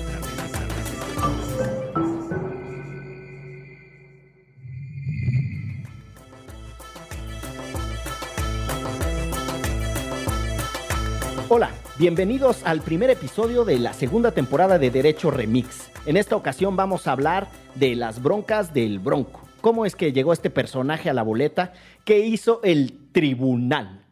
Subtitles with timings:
[11.48, 11.70] Hola,
[12.00, 15.88] bienvenidos al primer episodio de la segunda temporada de Derecho Remix.
[16.04, 19.45] En esta ocasión vamos a hablar de las broncas del Bronco.
[19.60, 21.73] ¿Cómo es que llegó este personaje a la boleta?
[22.05, 24.05] ¿Qué hizo el Tribunal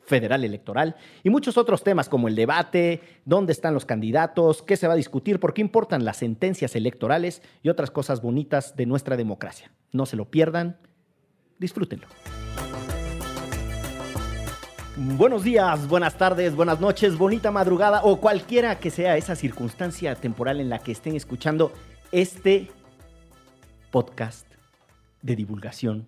[0.00, 0.96] Federal Electoral?
[1.22, 4.96] Y muchos otros temas como el debate, dónde están los candidatos, qué se va a
[4.96, 9.70] discutir, por qué importan las sentencias electorales y otras cosas bonitas de nuestra democracia.
[9.92, 10.78] No se lo pierdan,
[11.58, 12.06] disfrútenlo.
[14.96, 20.60] Buenos días, buenas tardes, buenas noches, bonita madrugada o cualquiera que sea esa circunstancia temporal
[20.60, 21.72] en la que estén escuchando
[22.12, 22.70] este
[23.90, 24.51] podcast
[25.22, 26.06] de divulgación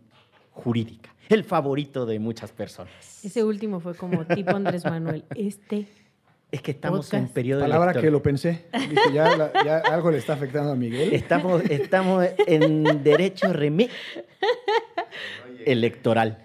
[0.50, 3.24] jurídica, el favorito de muchas personas.
[3.24, 5.24] Ese último fue como tipo Andrés Manuel.
[5.34, 5.86] Este.
[6.52, 7.34] Es que estamos en Podcast.
[7.34, 8.12] periodo Palabra que electoral.
[8.12, 8.64] lo pensé.
[8.72, 11.12] Dije, ya, la- ya algo le está afectando a Miguel.
[11.12, 13.88] Estamos, estamos en derecho remi
[15.66, 16.44] electoral.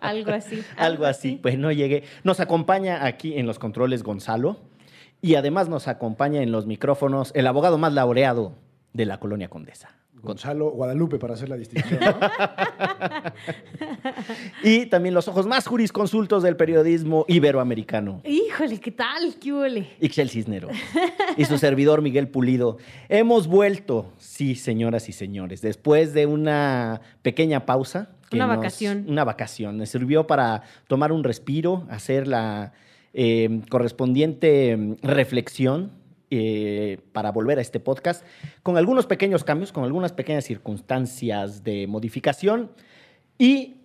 [0.00, 0.62] Algo así.
[0.76, 2.04] Algo así, pues no llegué.
[2.24, 4.58] Nos acompaña aquí en los controles Gonzalo
[5.22, 8.52] y además nos acompaña en los micrófonos el abogado más laureado
[8.92, 9.90] de la colonia Condesa.
[10.22, 11.98] Gonzalo Guadalupe, para hacer la distinción.
[12.00, 12.10] ¿no?
[14.62, 18.20] Y también los ojos más jurisconsultos del periodismo iberoamericano.
[18.24, 19.34] Híjole, ¿qué tal?
[19.40, 19.88] ¿Qué huele?
[20.00, 20.72] Ixchel Cisneros
[21.36, 22.76] y su servidor Miguel Pulido.
[23.08, 28.10] Hemos vuelto, sí, señoras y señores, después de una pequeña pausa.
[28.32, 29.06] Una nos- vacación.
[29.08, 29.78] Una vacación.
[29.78, 32.72] Me sirvió para tomar un respiro, hacer la
[33.14, 35.90] eh, correspondiente mm, reflexión
[36.30, 38.24] eh, para volver a este podcast,
[38.62, 42.70] con algunos pequeños cambios, con algunas pequeñas circunstancias de modificación.
[43.38, 43.76] Y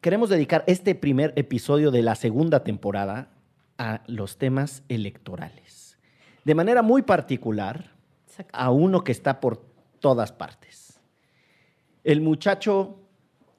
[0.00, 3.30] queremos dedicar este primer episodio de la segunda temporada
[3.78, 5.98] a los temas electorales.
[6.44, 7.92] De manera muy particular,
[8.26, 8.52] Exacto.
[8.56, 9.64] a uno que está por
[10.00, 11.00] todas partes.
[12.04, 13.00] El muchacho.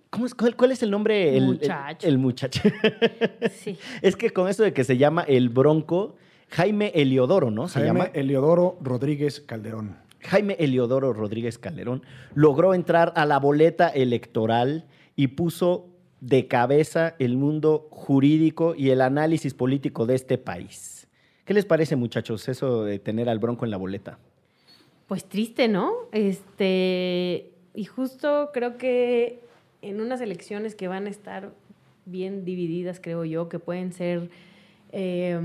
[0.09, 1.29] ¿cómo es, cuál, cuál es el nombre?
[1.37, 2.07] El- el- Muchacho.
[2.07, 2.61] El, muchacho.
[3.51, 3.77] Sí.
[4.01, 6.15] es que con eso de que se llama el Bronco,
[6.49, 7.67] Jaime Eliodoro, ¿no?
[7.67, 8.11] Se Jaime llama.
[8.13, 9.97] Eliodoro Rodríguez Calderón.
[10.21, 15.87] Jaime Eliodoro Rodríguez Calderón logró entrar a la boleta electoral y puso
[16.19, 21.07] de cabeza el mundo jurídico y el análisis político de este país.
[21.45, 24.19] ¿Qué les parece, muchachos, eso de tener al Bronco en la boleta?
[25.07, 25.91] Pues triste, ¿no?
[26.11, 27.51] Este.
[27.73, 29.41] Y justo creo que
[29.81, 31.53] en unas elecciones que van a estar
[32.05, 34.29] bien divididas, creo yo, que pueden ser.
[34.91, 35.39] eh,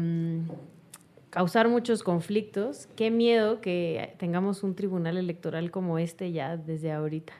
[1.34, 2.88] causar muchos conflictos.
[2.94, 7.32] Qué miedo que tengamos un tribunal electoral como este ya desde ahorita,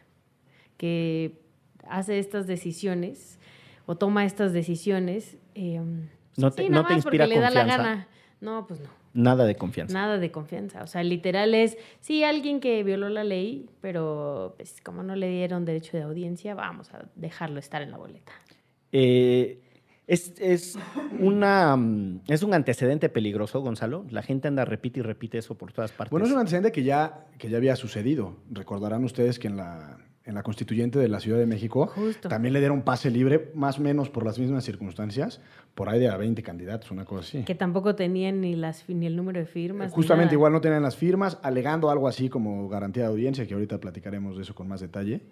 [0.77, 1.39] que
[1.89, 3.39] hace estas decisiones
[3.87, 5.37] o toma estas decisiones.
[5.55, 5.81] eh,
[6.37, 7.77] ¿No te- sí, no te porque inspira le da la confianza?
[7.77, 8.09] gana.
[8.41, 8.89] No, pues no.
[9.15, 9.95] Nada de confianza.
[9.95, 10.83] Nada de confianza.
[10.83, 15.29] O sea, literal es, sí, alguien que violó la ley, pero pues, como no le
[15.29, 18.33] dieron derecho de audiencia, vamos a dejarlo estar en la boleta.
[18.91, 19.61] Eh,
[20.07, 20.79] es, es
[21.19, 24.05] una, mm, es un antecedente peligroso, Gonzalo.
[24.11, 26.11] La gente anda, repite y repite eso por todas partes.
[26.11, 28.37] Bueno, es un antecedente que ya, que ya había sucedido.
[28.51, 32.29] Recordarán ustedes que en la, en la constituyente de la Ciudad de México Justo.
[32.29, 35.41] también le dieron pase libre, más o menos por las mismas circunstancias,
[35.75, 37.43] por ahí de a 20 candidatos, una cosa así.
[37.45, 39.89] Que tampoco tenían ni, las, ni el número de firmas.
[39.89, 40.35] ni Justamente nada.
[40.35, 44.37] igual no tenían las firmas, alegando algo así como garantía de audiencia, que ahorita platicaremos
[44.37, 45.23] de eso con más detalle,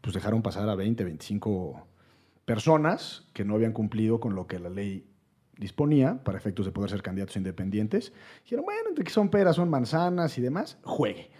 [0.00, 1.86] pues dejaron pasar a 20, 25
[2.44, 5.06] personas que no habían cumplido con lo que la ley
[5.58, 8.12] disponía para efectos de poder ser candidatos independientes.
[8.42, 11.30] Dijeron, bueno, entre que son peras, son manzanas y demás, juegue.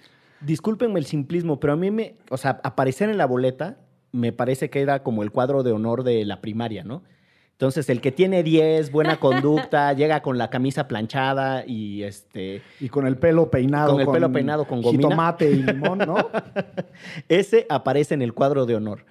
[0.41, 3.79] Discúlpenme el simplismo, pero a mí me, o sea, aparecer en la boleta
[4.13, 7.03] me parece que era como el cuadro de honor de la primaria, ¿no?
[7.51, 12.89] Entonces, el que tiene 10, buena conducta, llega con la camisa planchada y este, Y
[12.89, 13.93] con el pelo peinado.
[13.93, 15.09] Con el pelo peinado con gomina.
[15.09, 16.17] Jitomate y limón, ¿no?
[17.29, 19.05] ese aparece en el cuadro de honor.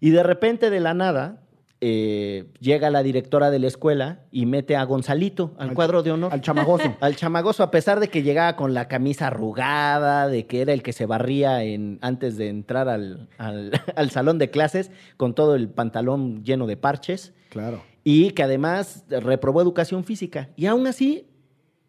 [0.00, 1.42] Y de repente, de la nada,
[1.80, 6.10] eh, llega la directora de la escuela y mete a Gonzalito al, Al- cuadro de
[6.10, 6.32] honor.
[6.32, 6.96] Al chamagoso.
[7.00, 10.82] Al chamagoso, a pesar de que llegaba con la camisa arrugada, de que era el
[10.82, 15.54] que se barría en, antes de entrar al, al- al salón de clases, con todo
[15.54, 17.80] el pantalón lleno de parches, claro.
[18.02, 20.48] y que además reprobó educación física.
[20.56, 21.27] Y aún así,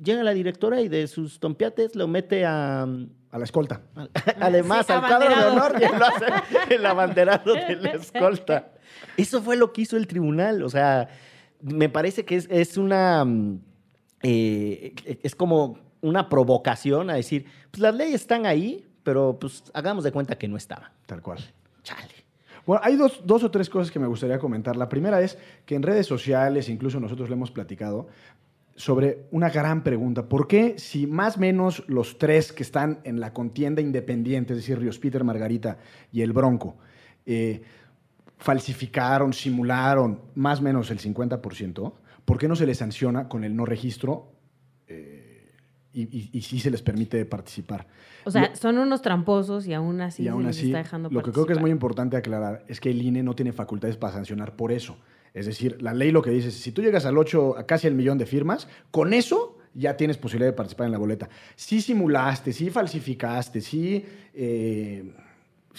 [0.01, 2.83] llega la directora y de sus tompiates lo mete a...
[3.31, 3.81] A la escolta.
[4.39, 8.71] Además, Sí, al cuadro de honor y lo hace el abanderado de la escolta.
[9.17, 10.63] Eso fue lo que hizo el tribunal.
[10.63, 11.09] O sea,
[11.61, 13.23] me parece que es, es una.
[13.23, 13.59] mm,
[14.23, 20.03] eh, es como una provocación a decir: pues las leyes están ahí, pero pues hagamos
[20.03, 20.89] de cuenta que no estaban.
[21.05, 21.37] Tal cual.
[21.83, 22.15] Chale.
[22.65, 24.75] Bueno, hay dos, dos o tres cosas que me gustaría comentar.
[24.75, 28.07] La primera es que en redes sociales, incluso nosotros le hemos platicado,
[28.79, 30.29] sobre una gran pregunta.
[30.29, 34.59] ¿Por qué si más o menos los tres que están en la contienda independiente, es
[34.59, 35.79] decir, Ríos Peter, Margarita
[36.13, 36.77] y el Bronco,
[37.25, 37.61] eh,
[38.37, 41.93] falsificaron, simularon más o menos el 50%,
[42.23, 44.31] ¿por qué no se les sanciona con el no registro
[44.87, 45.51] eh,
[45.91, 47.85] y, y, y sí se les permite participar?
[48.23, 50.77] O sea, Lo- son unos tramposos y aún así y aún se les así, está
[50.77, 53.51] dejando lo que creo que es muy importante aclarar es que el INE no tiene
[53.51, 54.97] facultades para sancionar por eso.
[55.33, 57.87] Es decir, la ley lo que dice es, si tú llegas al 8, a casi
[57.87, 61.29] el millón de firmas, con eso ya tienes posibilidad de participar en la boleta.
[61.55, 65.13] Si simulaste, si falsificaste, si, eh,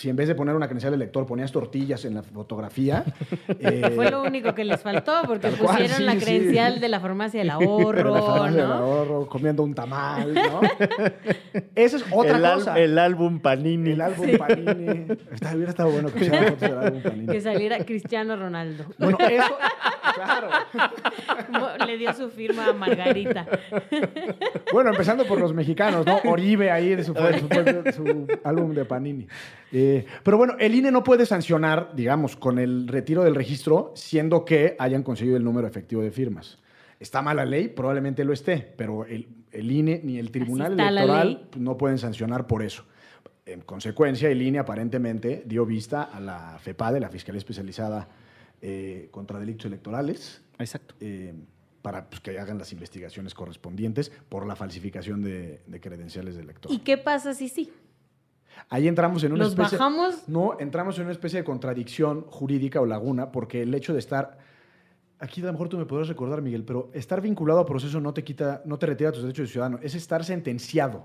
[0.00, 3.04] si en vez de poner una credencial de lector ponías tortillas en la fotografía.
[3.48, 6.18] eh, Fue lo único que les faltó, porque cual, pusieron sí, la sí.
[6.20, 10.60] credencial de la farmacia del ahorro, la farmacia del ahorro, comiendo un tamal, ¿no?
[11.74, 12.78] Esa es otra el, cosa.
[12.78, 13.90] el álbum Panini.
[13.90, 15.06] El álbum Panini.
[15.32, 17.26] Está, hubiera estado bueno que pusieran fotos del álbum Panini.
[17.26, 18.84] Que saliera Cristiano Ronaldo.
[18.98, 19.58] Bueno, eso,
[20.14, 20.48] claro.
[21.86, 23.46] Le dio su firma a Margarita.
[24.72, 26.20] Bueno, empezando por los mexicanos, ¿no?
[26.24, 29.26] Oribe ahí de su, su- su álbum de Panini.
[29.72, 29.89] Eh,
[30.22, 34.76] pero bueno, el INE no puede sancionar, digamos, con el retiro del registro, siendo que
[34.78, 36.58] hayan conseguido el número efectivo de firmas.
[36.98, 41.62] Está mala ley, probablemente lo esté, pero el, el INE ni el Tribunal Electoral ley.
[41.62, 42.84] no pueden sancionar por eso.
[43.46, 48.08] En consecuencia, el INE aparentemente dio vista a la FEPADE, la Fiscalía Especializada
[48.60, 50.94] eh, contra Delitos Electorales, Exacto.
[51.00, 51.34] eh,
[51.82, 56.70] para pues, que hagan las investigaciones correspondientes por la falsificación de, de credenciales de elector.
[56.70, 57.72] ¿Y qué pasa si sí?
[58.68, 59.78] Ahí entramos en una ¿Los especie...
[59.78, 60.28] bajamos?
[60.28, 64.38] No, entramos en una especie de contradicción jurídica o laguna, porque el hecho de estar...
[65.18, 68.14] Aquí a lo mejor tú me podrás recordar, Miguel, pero estar vinculado a proceso no
[68.14, 71.04] te quita, no te retira tus derechos de ciudadano, es estar sentenciado.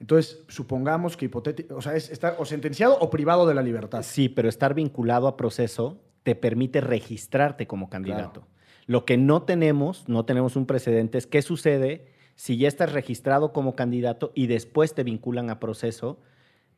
[0.00, 4.02] Entonces, supongamos que hipotético, o sea, es estar o sentenciado o privado de la libertad.
[4.02, 8.46] Sí, pero estar vinculado a proceso te permite registrarte como candidato.
[8.86, 13.52] Lo que no tenemos, no tenemos un precedente, es qué sucede si ya estás registrado
[13.52, 16.20] como candidato y después te vinculan a proceso,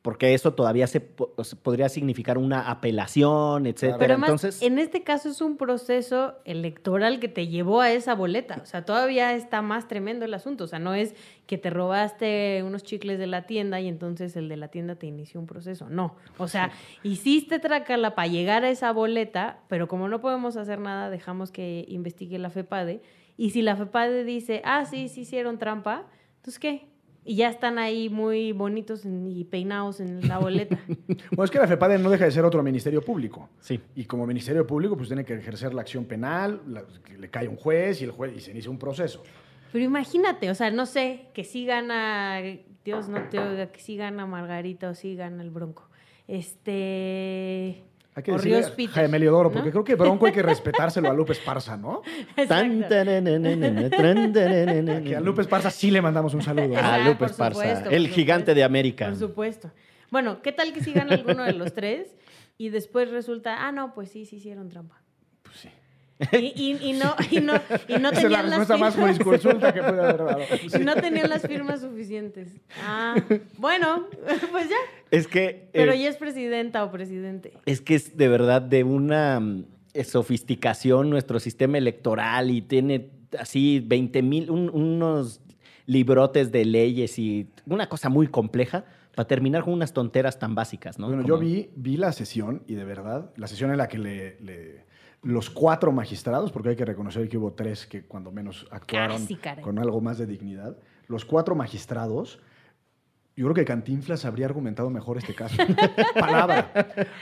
[0.06, 3.98] porque eso todavía se podría significar una apelación, etcétera.
[3.98, 8.14] Pero además, Entonces, en este caso es un proceso electoral que te llevó a esa
[8.14, 8.60] boleta.
[8.62, 10.62] O sea, todavía está más tremendo el asunto.
[10.62, 11.16] O sea, no es
[11.48, 15.08] que te robaste unos chicles de la tienda y entonces el de la tienda te
[15.08, 15.90] inició un proceso.
[15.90, 16.14] No.
[16.38, 16.70] O sea,
[17.02, 21.84] hiciste tracala para llegar a esa boleta, pero como no podemos hacer nada, dejamos que
[21.88, 23.02] investigue la FEPADE.
[23.36, 26.06] Y si la FEPADE dice, ah, sí, sí hicieron trampa,
[26.36, 26.95] entonces ¿qué?
[27.28, 30.78] Y ya están ahí muy bonitos y peinados en la boleta.
[31.30, 33.48] Bueno, es que la FEPADE no deja de ser otro ministerio público.
[33.60, 33.80] sí.
[33.96, 36.84] Y como ministerio público, pues tiene que ejercer la acción penal, la-
[37.18, 39.22] le cae un juez y el juez y se inicia un proceso.
[39.72, 42.40] Pero imagínate, o sea, no sé, que sí gana,
[42.84, 45.88] Dios no te oiga, que sí gana Margarita o sí gana el Bronco.
[46.28, 47.82] Este.
[48.16, 49.54] Hay que o a Peter, Jaime Leodoro, ¿no?
[49.56, 52.00] porque creo que Bronco hay que respetárselo a Lupe Esparza, ¿no?
[52.34, 52.42] Que
[55.16, 56.78] a Lupe Esparza sí le mandamos un saludo.
[56.78, 58.54] A Ah, Lupe Esparza, supuesto, el gigante supuesto.
[58.54, 59.06] de América.
[59.08, 59.70] Por supuesto.
[60.10, 62.16] Bueno, ¿qué tal que sí gana alguno de los tres
[62.56, 65.02] y después resulta, ah, no, pues sí, sí hicieron trampa?
[65.42, 65.68] Pues sí.
[66.32, 67.52] Y, y- y no, y no,
[67.88, 68.96] y no la tenían las más firmas.
[68.96, 70.38] jurisconsulta que puede haber dado.
[70.80, 72.48] y no tenían las firmas suficientes.
[72.84, 73.16] Ah,
[73.58, 74.06] bueno,
[74.50, 74.76] pues ya.
[75.10, 75.68] Es que.
[75.72, 77.52] Pero eh, ya es presidenta o presidente.
[77.66, 79.64] Es que es de verdad de una mm,
[80.04, 85.40] sofisticación nuestro sistema electoral y tiene así 20 mil, unos
[85.86, 90.98] librotes de leyes y una cosa muy compleja para terminar con unas tonteras tan básicas,
[90.98, 91.06] ¿no?
[91.08, 93.98] Bueno, Como- yo vi, vi la sesión y de verdad, la sesión en la que
[93.98, 94.85] le, le-
[95.26, 99.60] los cuatro magistrados, porque hay que reconocer que hubo tres que cuando menos actuaron Casi,
[99.60, 100.76] con algo más de dignidad,
[101.08, 102.38] los cuatro magistrados,
[103.34, 105.56] yo creo que Cantinflas habría argumentado mejor este caso.
[106.14, 106.70] Palabra.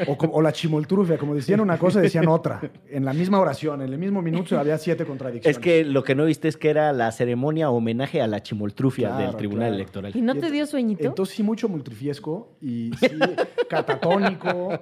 [0.06, 2.61] O, la chimoltrufia, como decían una cosa, decían otra.
[2.88, 5.56] En la misma oración, en el mismo minuto había siete contradicciones.
[5.56, 9.08] Es que lo que no viste es que era la ceremonia homenaje a la chimoltrufia
[9.08, 9.75] Claro, del Tribunal claro.
[9.76, 10.12] Electoral.
[10.14, 11.04] ¿Y no te dio sueñito?
[11.04, 13.08] Entonces sí, mucho multrifiesco y sí,
[13.68, 14.78] catatónico.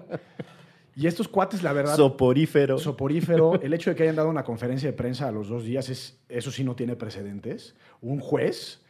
[0.94, 2.76] Y estos cuates, la verdad, Soporífero.
[2.78, 5.88] soporífero, el hecho de que hayan dado una conferencia de prensa a los dos días,
[5.88, 7.74] es, eso sí no tiene precedentes.
[8.02, 8.82] Un juez,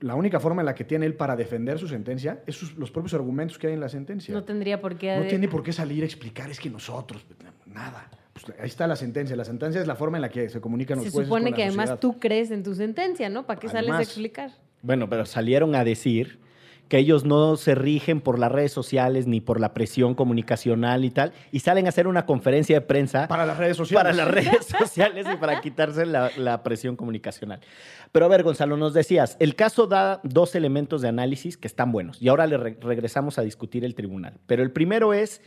[0.00, 2.90] la única forma en la que tiene él para defender su sentencia es sus- los
[2.90, 4.32] propios argumentos que hay en la sentencia.
[4.32, 5.16] No tendría por qué.
[5.16, 7.24] No tiene por qué salir a explicar, es que nosotros,
[7.66, 8.08] nada.
[8.32, 9.34] Pues ahí está la sentencia.
[9.36, 11.50] La sentencia es la forma en la que se comunican los Se jueces supone con
[11.50, 11.98] la que además sociedad.
[12.00, 13.44] tú crees en tu sentencia, ¿no?
[13.44, 14.52] ¿Para qué sales a Además- explicar?
[14.82, 16.38] Bueno, pero salieron a decir
[16.90, 21.10] que ellos no se rigen por las redes sociales ni por la presión comunicacional y
[21.10, 24.02] tal, y salen a hacer una conferencia de prensa Para las redes sociales.
[24.02, 27.60] para las redes sociales y para quitarse la, la presión comunicacional.
[28.12, 31.92] Pero a ver, Gonzalo, nos decías, el caso da dos elementos de análisis que están
[31.92, 34.34] buenos, y ahora le re- regresamos a discutir el tribunal.
[34.46, 35.40] Pero el primero es,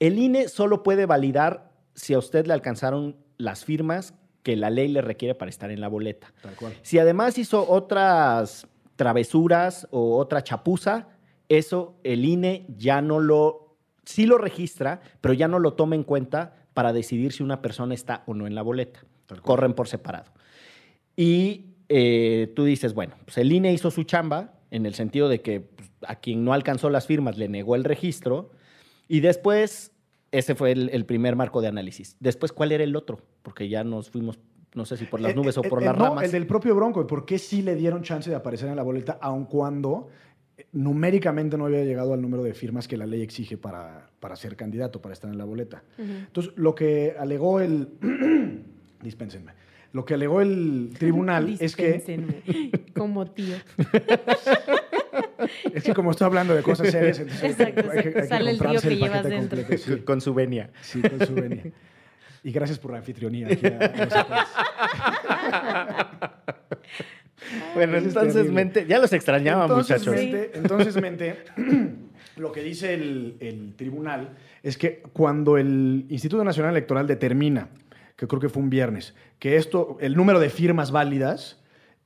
[0.00, 4.88] el INE solo puede validar si a usted le alcanzaron las firmas que la ley
[4.88, 6.32] le requiere para estar en la boleta.
[6.42, 6.74] Tal cual.
[6.82, 8.66] Si además hizo otras
[9.00, 11.08] travesuras o otra chapuza,
[11.48, 16.04] eso el INE ya no lo, sí lo registra, pero ya no lo toma en
[16.04, 19.00] cuenta para decidir si una persona está o no en la boleta.
[19.40, 20.30] Corren por separado.
[21.16, 25.40] Y eh, tú dices, bueno, pues el INE hizo su chamba en el sentido de
[25.40, 28.50] que pues, a quien no alcanzó las firmas le negó el registro
[29.08, 29.92] y después
[30.30, 32.18] ese fue el, el primer marco de análisis.
[32.20, 33.22] Después, ¿cuál era el otro?
[33.40, 34.38] Porque ya nos fuimos,
[34.74, 36.24] no sé si por las Eh, nubes o eh, por eh, las no, ramas.
[36.24, 37.06] el del propio Bronco.
[37.06, 40.08] ¿Por qué sí le dieron chance de aparecer en la boleta, aun cuando
[40.72, 44.56] numéricamente no había llegado al número de firmas que la ley exige para, para ser
[44.56, 45.82] candidato, para estar en la boleta?
[45.98, 47.88] Entonces, lo que alegó el...
[49.02, 49.52] dispénsenme.
[49.92, 51.94] Lo que alegó el tribunal es que...
[51.94, 52.42] Dispénsenme.
[52.94, 53.56] Como tío.
[55.72, 58.50] Es que como estoy hablando de cosas serias, entonces Exacto, hay que- hay que sale
[58.50, 59.58] el tío comprarse que el llevas paquete dentro.
[59.58, 60.00] completo, sí.
[60.02, 60.70] con su venia.
[60.82, 61.62] Sí, con su venia.
[62.42, 63.48] Y gracias por la anfitrionía.
[63.48, 64.60] aquí a-.
[67.74, 68.54] Bueno, es entonces, terrible.
[68.54, 70.14] mente, ya los extrañaba, entonces, muchachos.
[70.14, 71.36] mente, entonces, mente,
[72.36, 77.68] lo que dice el, el tribunal es que cuando el Instituto Nacional Electoral determina,
[78.16, 81.59] que creo que fue un viernes, que esto, el número de firmas válidas,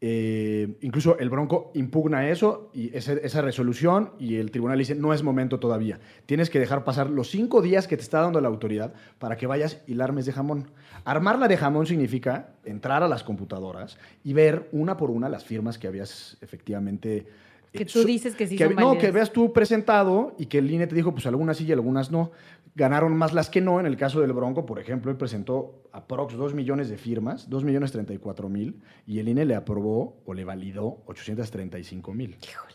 [0.06, 5.23] eh, incluso el Bronco impugna eso y esa resolución y el tribunal dice no es
[5.23, 5.99] momento todavía.
[6.26, 9.46] Tienes que dejar pasar los cinco días que te está dando la autoridad para que
[9.46, 10.68] vayas y la armes de jamón.
[11.06, 15.78] Armarla de jamón significa entrar a las computadoras y ver una por una las firmas
[15.78, 17.26] que habías efectivamente...
[17.74, 20.70] Que tú dices que sí que, son No, que veas tú presentado y que el
[20.70, 22.30] INE te dijo, pues algunas sí y algunas no.
[22.76, 23.80] Ganaron más las que no.
[23.80, 27.64] En el caso del Bronco, por ejemplo, él presentó aprox 2 millones de firmas, 2
[27.64, 32.36] millones 34 mil, y el INE le aprobó o le validó 835 mil.
[32.42, 32.74] Híjole,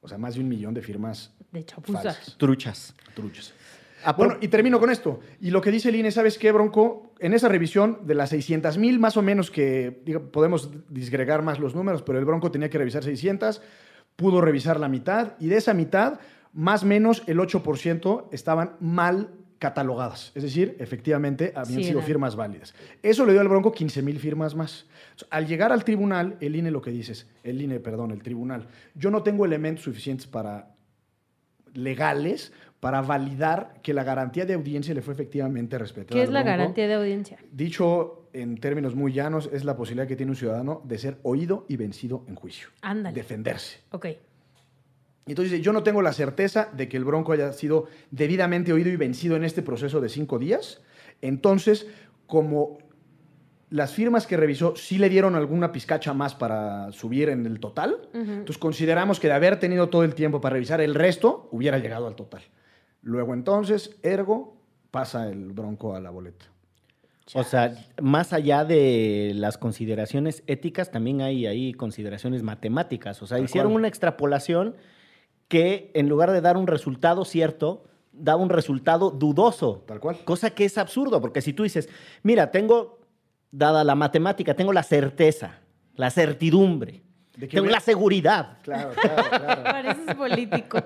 [0.00, 2.02] O sea, más de un millón de firmas de chapuza.
[2.02, 2.94] falsas, Truchas.
[3.14, 3.52] truchas.
[4.04, 5.20] Ah, Bueno, y termino con esto.
[5.40, 7.12] Y lo que dice el INE, ¿sabes qué, Bronco?
[7.18, 11.58] En esa revisión de las 600 mil, más o menos, que digo, podemos disgregar más
[11.58, 13.62] los números, pero el Bronco tenía que revisar 600,
[14.16, 16.20] pudo revisar la mitad, y de esa mitad,
[16.52, 20.32] más o menos el 8% estaban mal catalogadas.
[20.34, 22.06] Es decir, efectivamente, habían Sí, sido era.
[22.06, 22.74] firmas válidas.
[23.02, 24.86] Eso le dio al Bronco 15 mil firmas más.
[25.30, 28.68] Al llegar al tribunal, el INE lo que dice es, el INE, perdón, el tribunal,
[28.94, 30.74] yo no tengo elementos suficientes para
[31.72, 36.18] legales para validar que la garantía de audiencia le fue efectivamente respetada.
[36.18, 36.58] ¿Qué es la Bronco.
[36.58, 37.38] garantía de audiencia?
[37.50, 41.64] Dicho en términos muy llanos, es la posibilidad que tiene un ciudadano de ser oído
[41.68, 42.68] y vencido en juicio.
[42.82, 43.14] Ándale.
[43.14, 43.78] Defenderse.
[43.92, 44.06] Ok.
[45.26, 48.90] Entonces dice, yo no tengo la certeza de que el Bronco haya sido debidamente oído
[48.90, 50.82] y vencido en este proceso de cinco días.
[51.20, 51.88] Entonces,
[52.26, 52.78] como
[53.70, 58.08] las firmas que revisó sí le dieron alguna pizcacha más para subir en el total,
[58.12, 62.06] entonces consideramos que de haber tenido todo el tiempo para revisar el resto, hubiera llegado
[62.06, 62.42] al total.
[63.06, 64.56] Luego entonces, ergo,
[64.90, 66.46] pasa el Bronco a la boleta.
[67.34, 67.72] O sea,
[68.02, 73.22] más allá de las consideraciones éticas, también hay ahí consideraciones matemáticas.
[73.22, 74.74] O sea, hicieron una extrapolación
[75.46, 79.84] que en lugar de dar un resultado cierto, da un resultado dudoso.
[79.86, 80.18] Tal cual.
[80.24, 81.88] Cosa que es absurdo, porque si tú dices,
[82.24, 82.98] mira, tengo,
[83.52, 85.60] dada la matemática, tengo la certeza,
[85.94, 87.04] la certidumbre,
[87.36, 89.62] De que tengo la seguridad Claro, claro, claro.
[89.64, 90.78] Pareces político.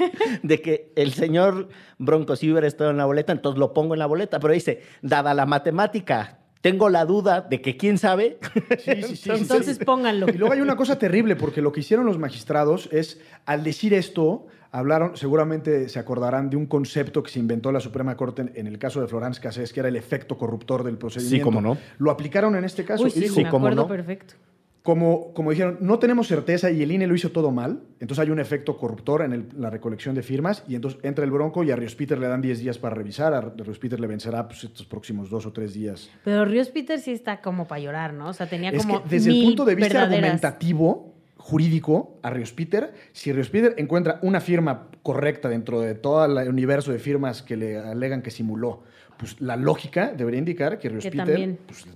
[0.42, 3.98] de que el señor Bronco sí hubiera estado en la boleta, entonces lo pongo en
[3.98, 4.40] la boleta.
[4.40, 8.38] Pero dice, dada la matemática, tengo la duda de que quién sabe.
[8.78, 9.84] Sí, sí, sí, sí, Entonces sí.
[9.84, 10.26] pónganlo.
[10.28, 13.94] Y luego hay una cosa terrible, porque lo que hicieron los magistrados es, al decir
[13.94, 18.66] esto, hablaron, seguramente se acordarán de un concepto que se inventó la Suprema Corte en,
[18.66, 21.44] el caso de Florence Cassés, que era el efecto corruptor del procedimiento.
[21.44, 21.78] cómo no.
[21.98, 23.88] Lo aplicaron en este caso Uy, y sí, dijo, sí, me cómo acuerdo no.
[23.88, 24.34] perfecto.
[24.82, 28.30] Como, como dijeron, no tenemos certeza y el INE lo hizo todo mal, entonces hay
[28.30, 31.70] un efecto corruptor en el- la recolección de firmas y entonces entra el Bronco y
[31.70, 34.64] a Ríos Peter le dan 10 días para revisar, a Ríos Peter le vencerá pues,
[34.64, 36.08] estos próximos dos o tres días.
[36.24, 38.28] Pero Ríos Peter sí está como para llorar, ¿no?
[38.28, 40.18] O sea, tenía Es como que desde el punto de vista verdaderas.
[40.24, 42.92] argumentativo, jurídico a Ríos Peter.
[43.12, 47.56] Si Ríos Peter encuentra una firma correcta dentro de todo el universo de firmas que
[47.56, 48.82] le alegan que simuló,
[49.18, 51.58] pues la lógica debería indicar que Ríos Que Peter también.
[51.66, 51.86] pues,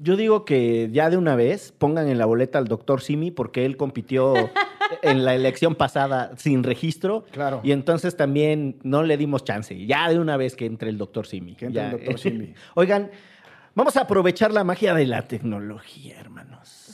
[0.00, 3.64] Yo digo que ya de una vez pongan en la boleta al doctor Simi porque
[3.66, 4.34] él compitió
[5.02, 7.24] en la elección pasada sin registro.
[7.32, 7.60] Claro.
[7.64, 9.86] Y entonces también no le dimos chance.
[9.86, 11.54] Ya de una vez que entre el doctor Simi.
[11.56, 11.90] Que entre Ya.
[11.90, 12.54] el doctor Simi.
[12.74, 13.10] Oigan,
[13.74, 16.84] vamos a aprovechar la magia de la tecnología, hermanos.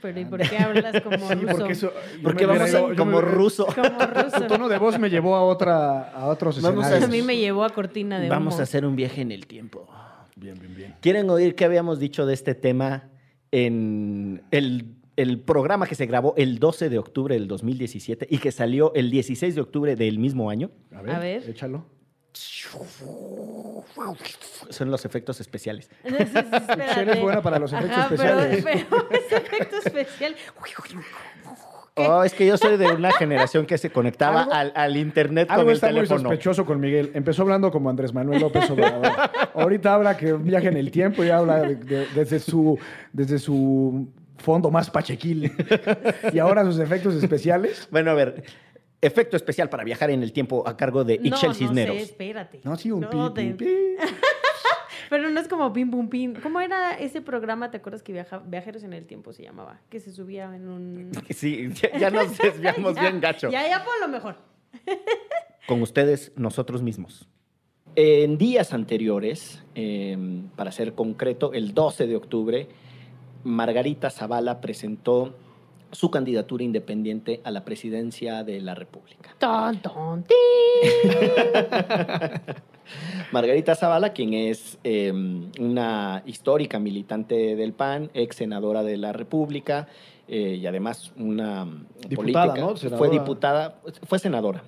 [0.00, 1.56] Pero ¿y por qué hablas como Sí, ruso?
[1.56, 3.66] porque eso- yo Porque vamos a- yo como me- ruso.
[3.66, 4.46] Como Tu ruso.
[4.46, 7.08] tono de voz me llevó a otra a otros Vamos a- escenarios.
[7.08, 8.60] A mí me llevó a cortina de Vamos humo.
[8.60, 9.88] a hacer un viaje en el tiempo.
[10.36, 10.94] Bien, bien, bien.
[11.00, 13.08] ¿Quieren oír qué habíamos dicho de este tema
[13.50, 18.50] en el, el programa que se grabó el 12 de octubre del 2017 y que
[18.52, 20.70] salió el 16 de octubre del mismo año?
[20.94, 21.48] A ver, A ver.
[21.48, 21.84] échalo.
[24.70, 25.90] Son los efectos especiales.
[27.20, 28.86] Buena para los efectos Ajá, pero- especiales.
[28.88, 30.36] Pero, ese efecto especial.
[31.94, 35.58] Oh, es que yo soy de una generación que se conectaba al, al internet con
[35.58, 36.20] Algo el está muy teléfono.
[36.20, 37.10] sospechoso con Miguel.
[37.14, 39.12] Empezó hablando como Andrés Manuel López Obrador.
[39.54, 42.78] Ahorita habla que viaja en el tiempo y habla de- de- desde, su,
[43.12, 44.08] desde su
[44.38, 45.52] fondo más pachequil.
[46.32, 47.86] Y ahora sus efectos especiales.
[47.90, 48.42] Bueno, a ver,
[49.02, 51.96] efecto especial para viajar en el tiempo a cargo de No, Ixchel no Cisneros.
[51.96, 52.60] sé, espérate.
[52.64, 53.66] No, sí, un No, pi, pi, pi.
[55.10, 56.34] Pero no es como pim, pum, pim.
[56.42, 57.70] ¿Cómo era ese programa?
[57.70, 59.80] ¿Te acuerdas que viaja, Viajeros en el Tiempo se llamaba?
[59.90, 61.10] Que se subía en un...
[61.30, 63.50] Sí, ya, ya nos desviamos Ya, bien gacho.
[63.50, 64.36] Ya, ya por lo mejor.
[65.66, 67.28] con ustedes nosotros mismos.
[67.94, 70.16] En días anteriores, eh,
[70.56, 72.68] para ser concreto, el 12 de octubre,
[73.44, 75.34] Margarita Zavala presentó
[75.90, 79.34] su candidatura independiente a la presidencia de la República.
[79.38, 80.36] Ton, ton, tin.
[83.32, 85.12] Margarita Zavala, quien es eh,
[85.58, 89.88] una histórica militante del PAN, ex senadora de la República
[90.28, 91.66] eh, y además una
[92.08, 92.66] Diputada, política.
[92.66, 92.76] ¿no?
[92.76, 92.98] Senadora.
[92.98, 94.62] Fue diputada, fue senadora.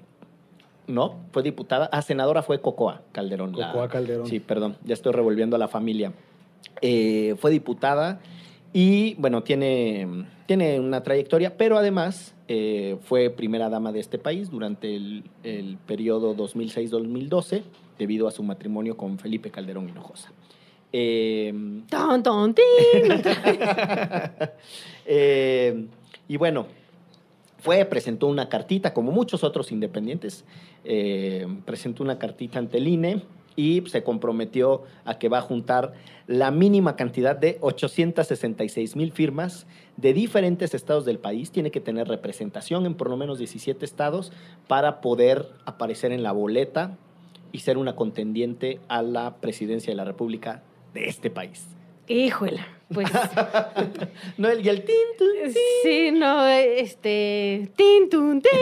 [0.87, 1.21] ¿No?
[1.33, 1.89] Fue diputada.
[1.93, 3.57] Ah, senadora fue Cocoa Calderón.
[3.57, 4.27] la- Cocoa Calderón.
[4.27, 6.13] Sí, perdón, ya estoy revolviendo a la familia.
[6.83, 8.21] Eh, fue diputada
[8.75, 14.51] y, bueno, tiene, tiene una trayectoria, pero además eh, fue primera dama de este país
[14.51, 17.63] durante el, el periodo 2006-2012
[17.99, 20.33] debido a su matrimonio con Felipe Calderón Hinojosa.
[20.93, 21.53] Eh,
[21.89, 22.65] Ton, ton, tin.
[25.07, 25.87] eh,
[26.29, 26.67] y bueno,
[27.59, 30.45] fue, presentó una cartita, como muchos otros independientes,
[30.85, 33.23] eh, presentó una cartita ante el INE
[33.57, 35.93] y se comprometió a que va a juntar
[36.27, 41.51] la mínima cantidad de 866 mil firmas de diferentes estados del país.
[41.51, 44.33] Tiene que tener representación en por lo menos 17 estados
[44.67, 46.97] para poder aparecer en la boleta
[47.53, 50.63] y ser una contendiente a la presidencia de la República
[50.93, 51.67] de este país.
[52.09, 53.09] Híjola, pues...
[54.37, 55.55] No, el, y el tin, tun, tin.
[55.83, 57.71] Sí, no, este...
[57.77, 58.53] Tin, tun, tin.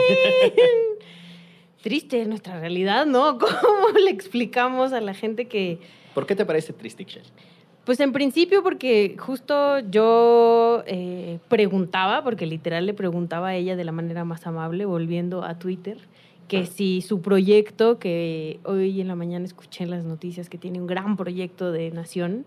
[1.83, 3.37] Triste nuestra realidad, ¿no?
[3.39, 5.79] ¿Cómo le explicamos a la gente que...
[6.13, 7.23] ¿Por qué te parece triste, Ixchel?
[7.83, 13.83] Pues en principio porque justo yo eh, preguntaba, porque literal le preguntaba a ella de
[13.83, 15.97] la manera más amable, volviendo a Twitter,
[16.47, 20.79] que si su proyecto, que hoy en la mañana escuché en las noticias que tiene
[20.79, 22.45] un gran proyecto de nación,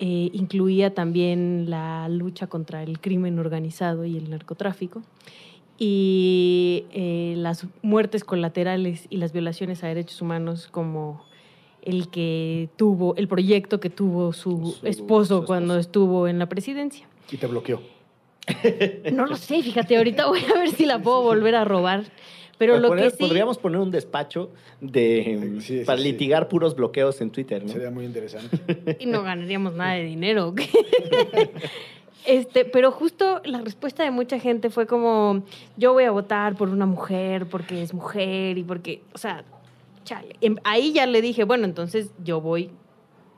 [0.00, 5.02] eh, incluía también la lucha contra el crimen organizado y el narcotráfico
[5.78, 11.24] y eh, las muertes colaterales y las violaciones a derechos humanos como
[11.82, 16.48] el que tuvo, el proyecto que tuvo su, Su- esposo su cuando estuvo en la
[16.48, 17.06] presidencia.
[17.30, 17.80] Y te bloqueó.
[19.12, 22.04] No lo sé, fíjate, ahorita voy a ver si la puedo volver a robar.
[22.58, 23.16] Pero lo Poner- que sí...
[23.18, 26.04] Podríamos poner un despacho de, Sí, sí, para sí.
[26.04, 27.70] litigar puros bloqueos en Twitter, ¿no?
[27.70, 28.96] Sería muy interesante.
[28.98, 30.54] y no ganaríamos nada de dinero.
[32.26, 35.42] Este, pero justo la respuesta de mucha gente fue como,
[35.76, 39.44] yo voy a votar por una mujer porque es mujer y porque, o sea,
[40.04, 40.36] chale.
[40.40, 42.70] Em- Ahí ya le dije, bueno, entonces yo voy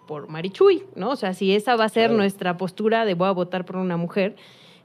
[0.06, 1.10] por Marichuy, ¿no?
[1.10, 2.16] O sea, si esa va a ser Claro.
[2.16, 4.36] nuestra postura de voy a votar por una mujer,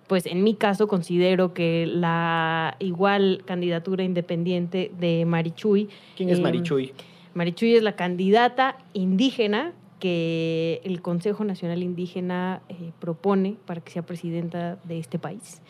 [0.07, 5.87] pues en mi caso considero que la igual candidatura independiente de Marichuy
[6.17, 6.93] ¿Quién es em, Marichuy?
[7.35, 9.71] Marichuy es la candidata indígena
[10.07, 15.61] que el Consejo Nacional Indígena eh, propone para que sea presidenta de este país.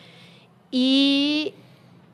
[0.72, 1.54] Y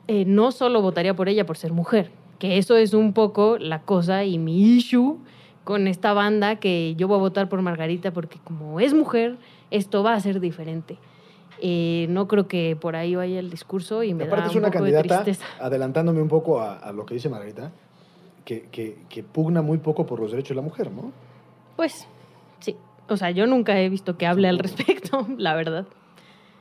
[0.06, 3.80] eh, no solo votaría por ella por ser mujer, que eso es un poco la
[3.80, 5.16] cosa y mi issue
[5.64, 9.38] con esta banda que yo voy a votar por Margarita porque como es mujer,
[9.70, 10.98] esto va a ser diferente.
[11.62, 14.58] Eh, no creo que por ahí vaya el discurso y me Aparte da es un
[14.62, 15.46] una poco de candidata, tristeza.
[15.58, 17.72] adelantándome un poco a, a lo que dice Margarita,
[18.44, 21.12] que, que- que pugna muy poco por los derechos de la mujer, ¿no?
[21.76, 22.06] Pues
[22.60, 22.76] sí.
[23.08, 25.86] O sea, yo nunca he visto que hable al respecto, la verdad.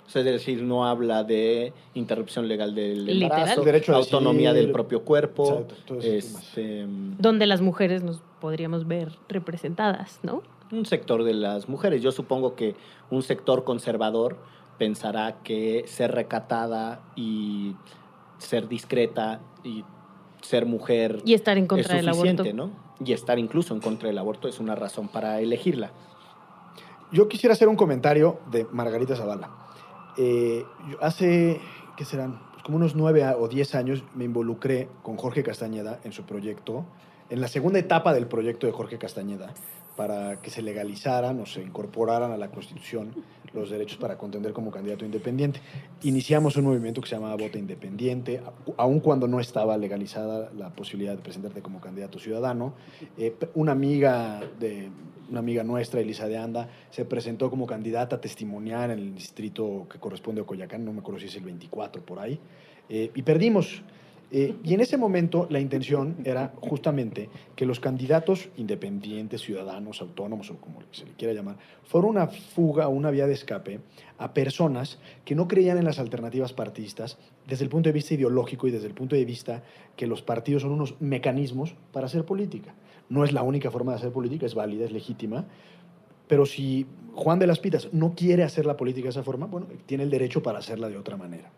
[0.07, 3.39] O sea, es decir, no habla de interrupción legal del Literal.
[3.39, 6.87] embarazo, Derecho a autonomía del propio cuerpo, Exacto, este,
[7.19, 10.41] Donde las mujeres nos podríamos ver representadas, ¿no?
[10.71, 12.01] un sector de las mujeres.
[12.01, 12.75] Yo supongo que
[13.09, 14.37] un sector conservador
[14.77, 17.75] pensará que ser recatada y
[18.37, 19.83] ser discreta y
[20.41, 22.43] ser mujer Y estar en contra es del aborto.
[22.53, 22.71] ¿no?
[23.03, 25.91] Y estar incluso en contra del aborto es una razón para elegirla.
[27.11, 29.49] Yo quisiera hacer un comentario de Margarita Zavala.
[30.17, 30.63] Eh,
[31.01, 31.59] hace,
[31.97, 32.39] ¿qué serán?
[32.51, 36.85] Pues como unos nueve o diez años me involucré con Jorge Castañeda en su proyecto,
[37.29, 39.53] en la segunda etapa del proyecto de Jorge Castañeda,
[39.95, 43.13] para que se legalizaran o se incorporaran a la Constitución
[43.53, 45.59] los derechos para contender como candidato independiente.
[46.03, 48.41] Iniciamos un movimiento que se llamaba Vota Independiente,
[48.77, 52.73] aun cuando no estaba legalizada la posibilidad de presentarte como candidato ciudadano.
[53.17, 54.89] Eh, una amiga de
[55.29, 59.99] una amiga nuestra, Elisa de Anda, se presentó como candidata testimonial en el distrito que
[59.99, 62.39] corresponde a Coyacán, no me acuerdo si es el 24 por ahí,
[62.89, 63.83] eh, y perdimos.
[64.31, 70.51] Eh, y en ese momento la intención era justamente que los candidatos independientes, ciudadanos, autónomos
[70.51, 73.79] o como se le quiera llamar, fuera una fuga, una vía de escape
[74.19, 78.67] a personas que no creían en las alternativas partidistas desde el punto de vista ideológico
[78.67, 79.63] y desde el punto de vista
[79.95, 82.75] que los partidos son unos mecanismos para hacer política.
[83.09, 85.45] No es la única forma de hacer política, es válida, es legítima,
[86.27, 89.65] pero si Juan de las Pitas no quiere hacer la política de esa forma, bueno,
[89.87, 91.49] tiene el derecho para hacerla de otra manera.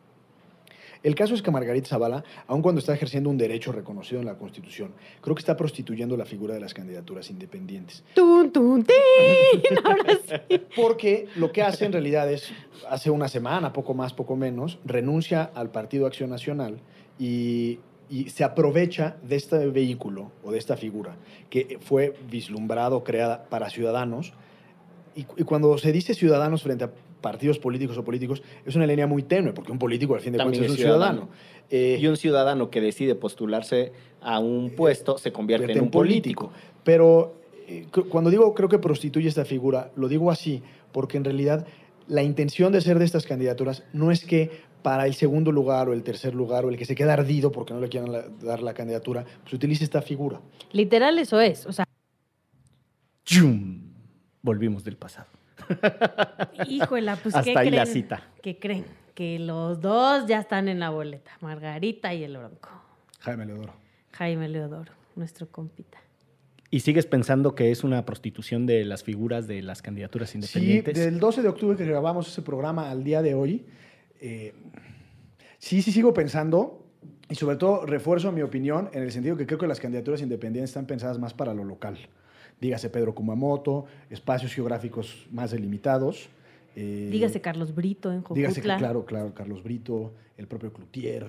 [1.03, 4.37] El caso es que Margarita Zavala, aun cuando está ejerciendo un derecho reconocido en la
[4.37, 8.03] Constitución, creo que está prostituyendo la figura de las candidaturas independientes.
[8.13, 9.77] ¡Tun, tun, tin!
[9.83, 10.61] Ahora sí.
[10.75, 12.51] Porque lo que hace en realidad es,
[12.87, 16.79] hace una semana, poco más, poco menos, renuncia al Partido Acción Nacional
[17.17, 21.15] y, y se aprovecha de este vehículo o de esta figura
[21.49, 24.33] que fue vislumbrado, creada para ciudadanos.
[25.15, 29.07] Y, y cuando se dice ciudadanos frente a partidos políticos o políticos, es una línea
[29.07, 31.29] muy tenue, porque un político al fin de También cuentas es un ciudadano.
[31.69, 36.51] Eh, Y un ciudadano que decide postularse a un puesto se convierte en un político.
[36.83, 37.35] Pero
[37.67, 41.65] eh, cu- cuando digo creo que prostituye esta figura, lo digo así porque en realidad
[42.07, 44.49] la intención de ser de estas candidaturas no es que
[44.81, 47.73] para el segundo lugar o el tercer lugar o el que se queda ardido porque
[47.73, 50.41] no le quieran la- dar la candidatura, pues utilice esta figura.
[50.73, 51.65] Literal, eso es.
[51.67, 51.85] O sea,
[53.25, 53.81] ¡Yum!
[54.41, 55.27] Volvimos del pasado.
[56.67, 57.75] Híjola, pues Hasta ¿qué ahí creen?
[57.75, 58.23] la cita.
[58.41, 58.85] ¿Qué creen?
[59.15, 61.31] Que los dos ya están en la boleta.
[61.41, 62.69] Margarita y el Bronco.
[63.19, 63.73] Jaime Leodoro.
[64.13, 65.99] Jaime Leodoro, nuestro compita.
[66.69, 70.97] ¿Y sigues pensando que es una prostitución de las figuras de las candidaturas Sí, independientes?
[70.97, 73.65] del 12 de octubre que grabamos ese programa al día de hoy,
[74.21, 74.53] eh,
[75.59, 76.85] sí, sí sigo pensando
[77.29, 80.69] y sobre todo refuerzo mi opinión en el sentido que creo que las candidaturas independientes
[80.69, 81.97] están pensadas más para lo local.
[82.61, 86.29] Dígase Pedro Kumamoto, espacios geográficos más delimitados.
[86.75, 88.35] eh, Dígase Carlos Brito en Jojutla.
[88.41, 91.25] dígase claro, claro, Carlos Brito, el propio Cloutier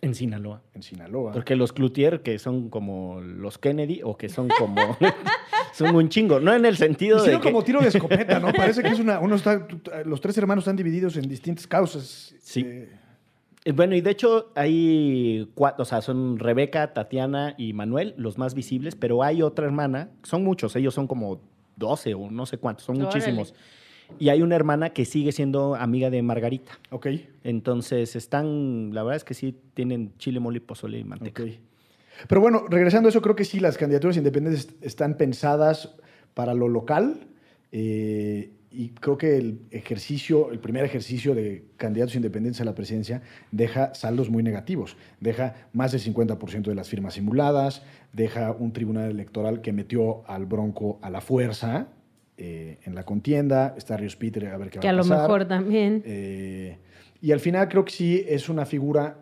[0.00, 0.62] En Sinaloa.
[0.74, 1.32] en Sinaloa.
[1.32, 4.96] Porque los Cloutier, que son como los Kennedy o que son como.
[5.74, 6.40] son un chingo.
[6.40, 7.32] No en el sentido de.
[7.32, 8.52] Que- como tiro de escopeta, ¿no?
[8.52, 9.18] Parece que es una.
[9.20, 9.66] Uno está,
[10.04, 12.34] los tres hermanos están divididos en distintas causas.
[12.40, 12.62] Sí.
[12.66, 12.88] Eh,
[13.72, 18.54] Bueno, y de hecho hay cuatro, o sea, son Rebeca, Tatiana y Manuel, los más
[18.54, 21.40] visibles, pero hay otra hermana, son muchos, ellos son como
[21.76, 23.06] 12 o no sé cuántos, son Órale.
[23.08, 23.54] muchísimos.
[24.18, 26.72] Y hay una hermana que sigue siendo amiga de Margarita.
[26.90, 27.06] ok.
[27.42, 31.42] Entonces están, la verdad es que sí tienen chile, mole, pozole y manteca.
[31.42, 31.48] Ok.
[32.28, 35.96] Pero bueno, regresando a eso, creo que sí, las candidaturas independientes est- están pensadas
[36.34, 37.16] para lo local
[37.72, 43.22] eh, y creo que el ejercicio, el primer ejercicio de candidatos independientes a la presidencia
[43.52, 44.96] deja saldos muy negativos.
[45.20, 47.82] Deja más del 50% de las firmas simuladas,
[48.12, 51.88] deja un tribunal electoral que metió al Bronco a la fuerza
[52.36, 55.02] eh, en la contienda, está Ríos Peter a ver qué Que va a a lo
[55.02, 55.20] pasar.
[55.20, 56.02] mejor también.
[56.04, 56.78] Eh,
[57.20, 59.18] y al final creo que sí es una figura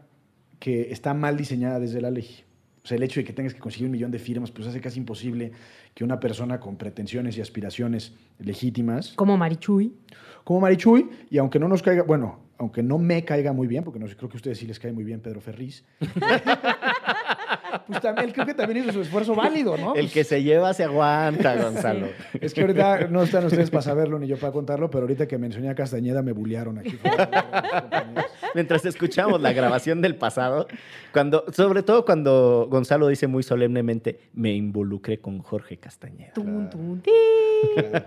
[0.59, 2.27] que está mal diseñada desde la ley.
[2.85, 4.81] O sea, el hecho de que tengas que conseguir un millón de firmas, pues hace
[4.81, 5.53] casi imposible
[5.95, 9.93] que una persona con pretensiones y aspiraciones legítimas, Como Marichuy.
[10.45, 13.99] como Marichuy, y aunque no nos caiga, bueno, aunque no me caiga muy bien, porque
[14.01, 15.85] no sé, creo que a ustedes sí les cae muy bien Pedro Ferriz,
[17.87, 19.95] pues también creo que también hizo su esfuerzo válido, ¿no?
[19.95, 22.09] El que se lleva se aguanta, Gonzalo.
[22.41, 25.39] Es que ahorita no están ustedes para saberlo ni yo para contarlo, pero ahorita que
[25.39, 26.99] mencioné a Castañeda me bullearon aquí.
[28.55, 30.67] Mientras escuchamos la grabación del pasado,
[31.13, 36.33] cuando, sobre todo cuando Gonzalo dice muy solemnemente, me involucré con Jorge Castañeda.
[36.35, 37.03] Tun, tin.
[37.75, 38.03] Claro.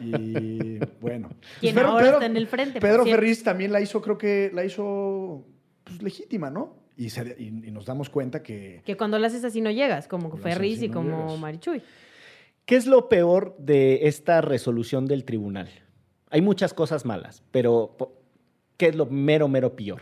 [0.00, 1.30] Y bueno.
[1.60, 3.04] Quien Pues ahora está en el frente, Pedro.
[3.04, 5.44] Ferriz también la hizo, creo que la hizo
[5.84, 6.81] pues, legítima, ¿no?
[6.96, 8.82] Y, se- y- y nos damos cuenta que.
[8.84, 11.38] Que cuando lo haces así no llegas, como Ferris y no como llegas.
[11.40, 11.82] Marichuy.
[12.66, 15.68] ¿Qué es lo peor de esta resolución del tribunal?
[16.30, 17.96] Hay muchas cosas malas, pero
[18.76, 20.00] ¿qué es lo mero, mero peor?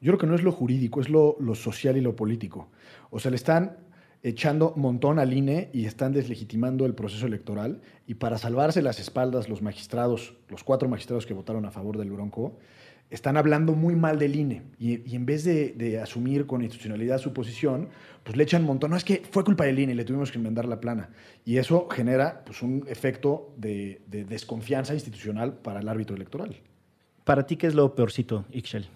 [0.00, 2.68] Yo creo que no es lo jurídico, es lo, lo social y lo político.
[3.10, 3.76] O sea, le están
[4.22, 7.80] echando montón al INE y están deslegitimando el proceso electoral.
[8.06, 12.10] Y para salvarse las espaldas, los magistrados, los cuatro magistrados que votaron a favor del
[12.10, 12.56] Bronco,
[13.12, 14.62] están hablando muy mal del INE.
[14.78, 17.90] Y, en vez de, asumir con institucionalidad su posición,
[18.24, 18.90] pues le echan montón.
[18.90, 21.10] No, es que fue culpa del INE y le tuvimos que enmendar la plana.
[21.44, 26.56] Y eso genera pues, un efecto de, de desconfianza institucional para el árbitro electoral.
[27.24, 28.88] ¿Para ti qué es lo peorcito, Ixchel?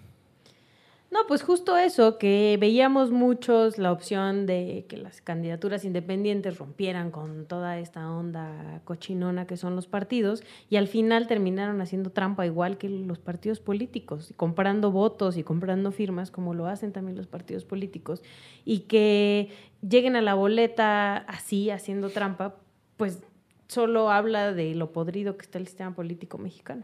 [1.09, 7.11] No, pues justo eso, que veíamos muchos la opción de que las candidaturas independientes rompieran
[7.11, 12.45] con toda esta onda cochinona que son los partidos y al final terminaron haciendo trampa
[12.45, 17.27] igual que los partidos políticos, comprando votos y comprando firmas como lo hacen también los
[17.27, 18.21] partidos políticos
[18.65, 19.49] y que
[19.81, 22.57] lleguen a la boleta así, haciendo trampa,
[22.97, 23.23] pues
[23.69, 26.83] solo habla de lo podrido que está el sistema político mexicano.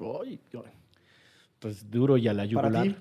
[0.00, 0.40] Ay,
[1.60, 2.96] pues duro y a la yugular.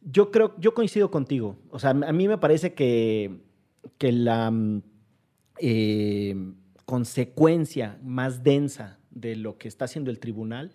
[0.00, 1.56] Yo creo, yo coincido contigo.
[1.70, 3.40] O sea, a mí me parece que,
[3.98, 4.52] que la
[5.58, 6.36] eh,
[6.84, 10.72] consecuencia más densa de lo que está haciendo el tribunal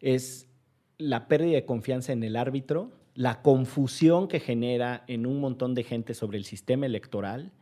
[0.00, 0.48] es
[0.96, 5.84] la pérdida de confianza en el árbitro, la confusión que genera en un montón de
[5.84, 7.52] gente sobre el sistema electoral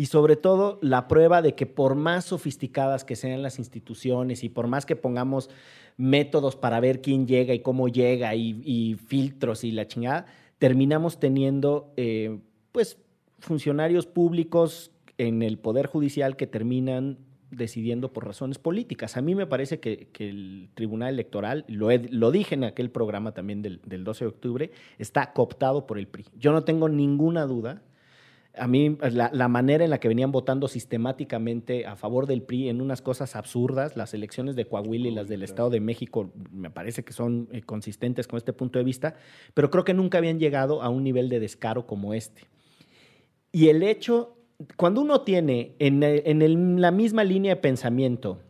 [0.00, 4.48] y sobre todo la prueba de que por más sofisticadas que sean las instituciones y
[4.48, 5.50] por más que pongamos
[5.98, 10.24] métodos para ver quién llega y cómo llega y, filtros y la chingada,
[10.58, 12.38] terminamos teniendo eh,
[12.72, 12.96] pues
[13.40, 17.18] funcionarios públicos en el Poder Judicial que terminan
[17.50, 19.18] decidiendo por razones políticas.
[19.18, 23.60] A mí me parece que, el Tribunal Electoral, lo, lo, dije en aquel programa también
[23.60, 26.24] del, del 12 de octubre, está cooptado por el PRI.
[26.38, 27.82] Yo no tengo ninguna duda
[28.56, 32.68] a mí la, la, manera en la que venían votando sistemáticamente a favor del PRI
[32.68, 36.70] en unas cosas absurdas, las elecciones de Coahuila y las del Estado de México, me
[36.70, 39.14] parece que son eh, consistentes con este punto de vista,
[39.54, 42.42] pero creo que nunca habían llegado a un nivel de descaro como este.
[43.52, 44.36] Y el hecho,
[44.76, 48.40] cuando uno tiene en, el, en el, la misma línea de pensamiento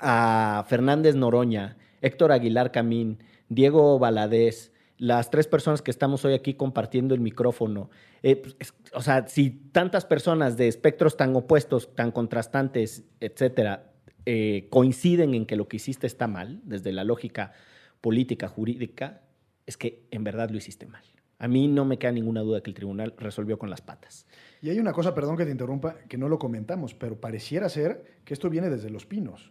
[0.00, 6.52] a Fernández Noroña, Héctor Aguilar Camín, Diego Valadez, las tres personas que estamos hoy aquí
[6.52, 7.88] compartiendo el micrófono,
[8.22, 13.94] eh, pues, es, o sea, si tantas personas de espectros tan opuestos, tan contrastantes, etcétera,
[14.26, 17.54] eh, coinciden en que lo que hiciste está mal, desde la lógica
[18.02, 19.22] política, jurídica,
[19.64, 21.02] es que en verdad lo hiciste mal.
[21.38, 24.26] A mí no me queda ninguna duda que el tribunal resolvió con las patas.
[24.60, 28.20] Y hay una cosa, perdón que te interrumpa, que no lo comentamos, pero pareciera ser
[28.26, 29.50] que esto viene desde los pinos.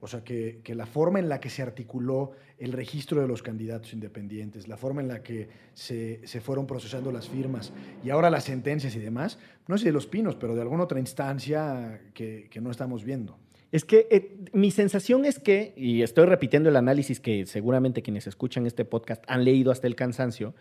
[0.00, 3.42] O sea, que, que, la forma en la que se articuló el registro de los
[3.42, 7.72] candidatos independientes, la forma en la que se, se, fueron procesando las firmas
[8.04, 11.00] y ahora las sentencias y demás, no sé de los pinos, pero de alguna otra
[11.00, 13.38] instancia que, que no estamos viendo.
[13.70, 18.26] Es que eh, mi sensación es que, y estoy repitiendo el análisis que seguramente quienes
[18.26, 20.54] escuchan este podcast han leído hasta el cansancio,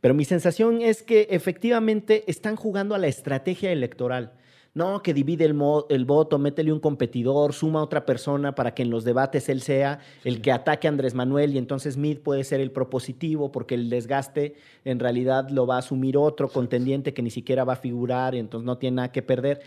[0.00, 4.32] pero mi sensación es que efectivamente están jugando a la estrategia electoral.
[4.76, 5.58] No, que divide el,
[5.88, 9.62] el, voto, métele un competidor, suma a otra persona para que en los debates él
[9.62, 10.28] sea sí.
[10.28, 13.88] el que ataque a Andrés Manuel y entonces Mid puede ser el propositivo porque el
[13.88, 18.34] desgaste en realidad lo va a asumir otro contendiente que ni siquiera va a figurar
[18.34, 19.62] y entonces no tiene nada que perder.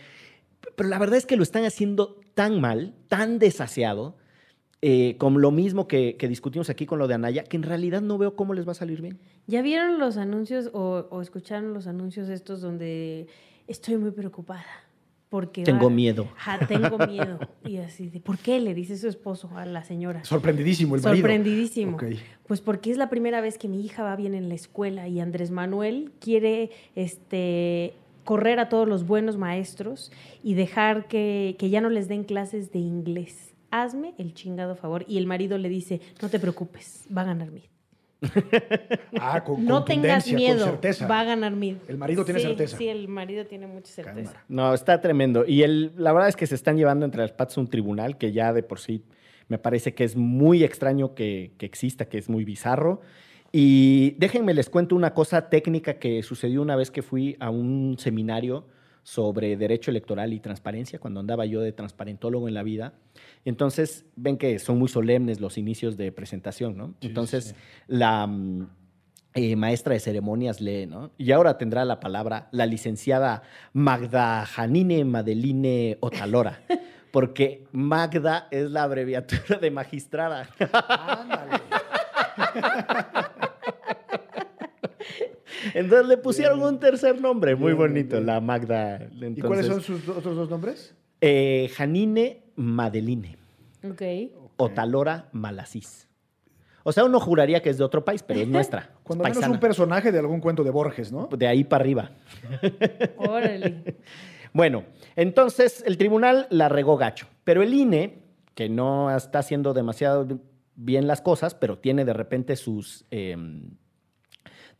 [0.76, 4.14] Pero la verdad es que lo están haciendo tan mal, tan desaseado,
[4.80, 8.00] eh, como lo mismo que, que, discutimos aquí con lo de Anaya, que en realidad
[8.00, 9.18] no veo cómo les va a salir bien.
[9.48, 13.26] ¿Ya vieron los anuncios o, o escucharon los anuncios estos donde
[13.66, 14.64] estoy muy preocupada?
[15.30, 16.28] Porque tengo va, miedo.
[16.36, 17.38] Ja, tengo miedo.
[17.64, 18.60] Y así, de, ¿por qué?
[18.60, 20.24] Le dice su esposo a la señora.
[20.24, 21.22] Sorprendidísimo el marido.
[21.22, 21.96] Sorprendidísimo.
[21.96, 22.20] Okay.
[22.46, 25.20] Pues porque es la primera vez que mi hija va bien en la escuela y
[25.20, 30.10] Andrés Manuel quiere este, correr a todos los buenos maestros
[30.42, 33.54] y dejar que, que ya no les den clases de inglés.
[33.70, 35.04] Hazme el chingado favor.
[35.06, 37.62] Y el marido le dice, no te preocupes, va a ganar Mid.
[39.20, 41.06] Ah, con, no tengas miedo, con certeza.
[41.06, 41.76] va a ganar Mid.
[41.88, 42.76] El marido tiene sí, certeza.
[42.76, 44.32] Sí, el marido tiene mucha certeza.
[44.32, 44.44] Cámara.
[44.48, 45.44] No, está tremendo.
[45.46, 48.32] Y el, la verdad es que se están llevando entre las patas un tribunal que
[48.32, 49.04] ya de por sí
[49.48, 53.00] me parece que es muy extraño que, que exista, que es muy bizarro.
[53.52, 57.96] Y déjenme les cuento una cosa técnica que sucedió una vez que fui a un
[57.98, 58.64] seminario
[59.10, 62.92] sobre derecho electoral y transparencia, cuando andaba yo de transparentólogo en la vida.
[63.44, 66.94] Entonces, ven que son muy solemnes los inicios de presentación, ¿no?
[67.00, 67.54] Sí, Entonces, sí.
[67.88, 68.68] la mm,
[69.34, 71.10] eh, maestra de ceremonias lee, ¿no?
[71.18, 73.42] Y ahora tendrá la palabra la licenciada
[73.72, 76.62] Magda Janine Madeline Otalora.
[77.10, 80.48] Porque Magda es la abreviatura de magistrada.
[80.86, 81.60] Ándale.
[85.74, 88.96] Entonces le pusieron un tercer nombre muy bonito, la Magda.
[88.96, 90.94] Entonces, ¿Y cuáles son sus otros dos nombres?
[91.20, 93.36] Eh, Janine Madeline.
[93.92, 94.32] Okay.
[94.56, 96.08] O Talora Malasís.
[96.82, 98.80] O sea, uno juraría que es de otro país, pero es nuestra.
[98.80, 99.54] es Cuando menos paisana.
[99.54, 101.26] un personaje de algún cuento de Borges, ¿no?
[101.26, 102.10] De ahí para arriba.
[103.18, 103.96] Órale.
[104.52, 108.22] Bueno, entonces el tribunal la regó gacho, pero el INE,
[108.54, 110.26] que no está haciendo demasiado
[110.74, 113.36] bien las cosas, pero tiene de repente sus, eh,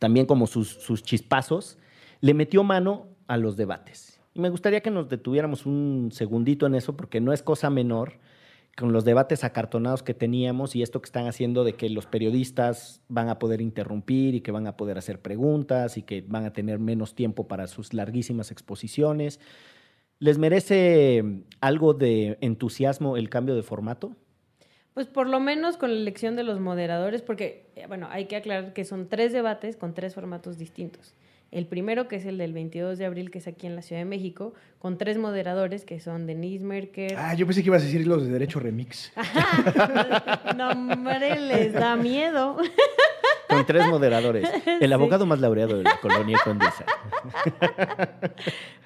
[0.01, 1.77] también como sus, sus chispazos,
[2.21, 4.19] le metió mano a los debates.
[4.33, 8.13] Y me gustaría que nos detuviéramos un segundito en eso, porque no es cosa menor
[8.75, 13.03] con los debates acartonados que teníamos y esto que están haciendo de que los periodistas
[13.09, 16.53] van a poder interrumpir y que van a poder hacer preguntas y que van a
[16.53, 19.39] tener menos tiempo para sus larguísimas exposiciones.
[20.17, 24.15] ¿Les merece algo de entusiasmo el cambio de formato?
[24.93, 28.35] Pues por lo menos con la elección de los moderadores, porque, eh, bueno, hay que
[28.35, 31.13] aclarar que son tres debates con tres formatos distintos.
[31.49, 34.01] El primero, que es el del 22 de abril, que es aquí en la Ciudad
[34.01, 37.15] de México, con tres moderadores, que son Denise Merker.
[37.17, 39.11] Ah, yo pensé que ibas a decir los de Derecho Remix.
[40.57, 42.57] no, hombre, les da miedo.
[43.49, 44.49] Con tres moderadores.
[44.79, 44.93] El Sí.
[44.93, 46.85] abogado más laureado de la colonia Condesa.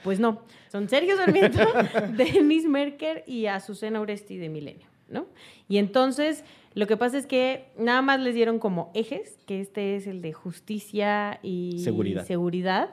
[0.04, 0.42] Pues no,
[0.72, 1.60] son Sergio Sarmiento,
[2.18, 5.28] Denise Merker y Azucena Oresti de Milenio, ¿no?
[5.68, 9.96] Y entonces, lo que pasa es que nada más les dieron como ejes, que este
[9.96, 12.26] es el de justicia y Seguridad.
[12.26, 12.90] seguridad,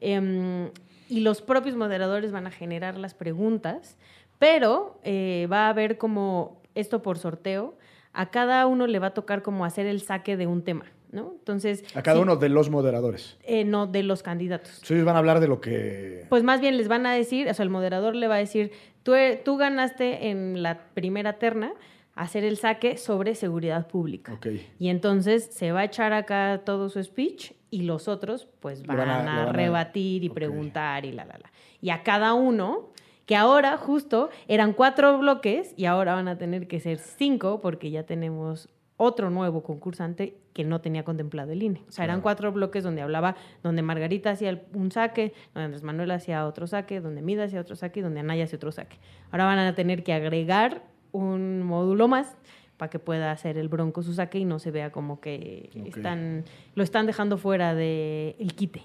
[0.00, 0.70] em,
[1.08, 3.96] y los propios moderadores van a generar las preguntas,
[4.38, 7.76] pero eh, va a haber como esto por sorteo,
[8.12, 11.32] a cada uno le va a tocar como hacer el saque de un tema, ¿no?
[11.38, 13.36] Entonces, A cada sí, uno de los moderadores.
[13.44, 14.70] eh, no de los candidatos.
[14.70, 16.26] Entonces ellos van a hablar de lo que...
[16.28, 18.72] Pues más bien les van a decir, o sea, el moderador le va a decir,
[19.02, 21.72] tú, e- tú ganaste en la primera terna
[22.14, 24.32] hacer el saque sobre seguridad pública.
[24.34, 24.46] Ok.
[24.78, 28.96] Y entonces se va a echar acá todo su speech y los otros pues van,
[28.98, 31.52] van a- a, lo van a- rebatir y preguntar y la, la, la.
[31.80, 32.90] Y a cada uno,
[33.26, 37.90] que ahora justo eran cuatro bloques y ahora van a tener que ser cinco porque
[37.90, 41.82] ya tenemos otro nuevo concursante que no tenía contemplado el INE.
[41.88, 46.10] O sea, eran cuatro bloques donde hablaba, donde Margarita hacía un saque, donde Andrés Manuel
[46.10, 48.98] hacía otro saque, donde Mida hacía otro saque y donde Anaya hacía otro saque.
[49.30, 52.36] Ahora van a tener que agregar un módulo más
[52.76, 56.44] para que pueda hacer el bronco su saque y no se vea como que están,
[56.74, 58.82] lo están dejando fuera del el quite.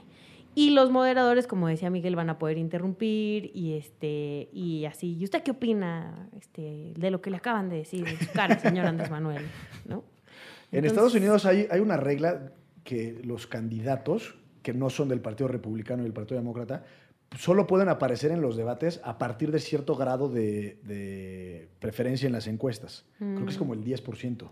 [0.57, 5.15] Y los moderadores, como decía Miguel, van a poder interrumpir y este y así.
[5.17, 8.57] ¿Y usted qué opina este, de lo que le acaban de decir en su cara,
[8.59, 9.43] señor Andrés Manuel?
[9.85, 9.97] ¿No?
[10.71, 12.51] En Entonces- Estados Unidos hay, hay una regla
[12.83, 16.83] que los candidatos que no son del Partido Republicano y del Partido Demócrata
[17.37, 22.33] solo pueden aparecer en los debates a partir de cierto grado de, de preferencia en
[22.33, 23.05] las encuestas.
[23.19, 23.59] Creo que es Mm.
[23.59, 24.49] como el 10%.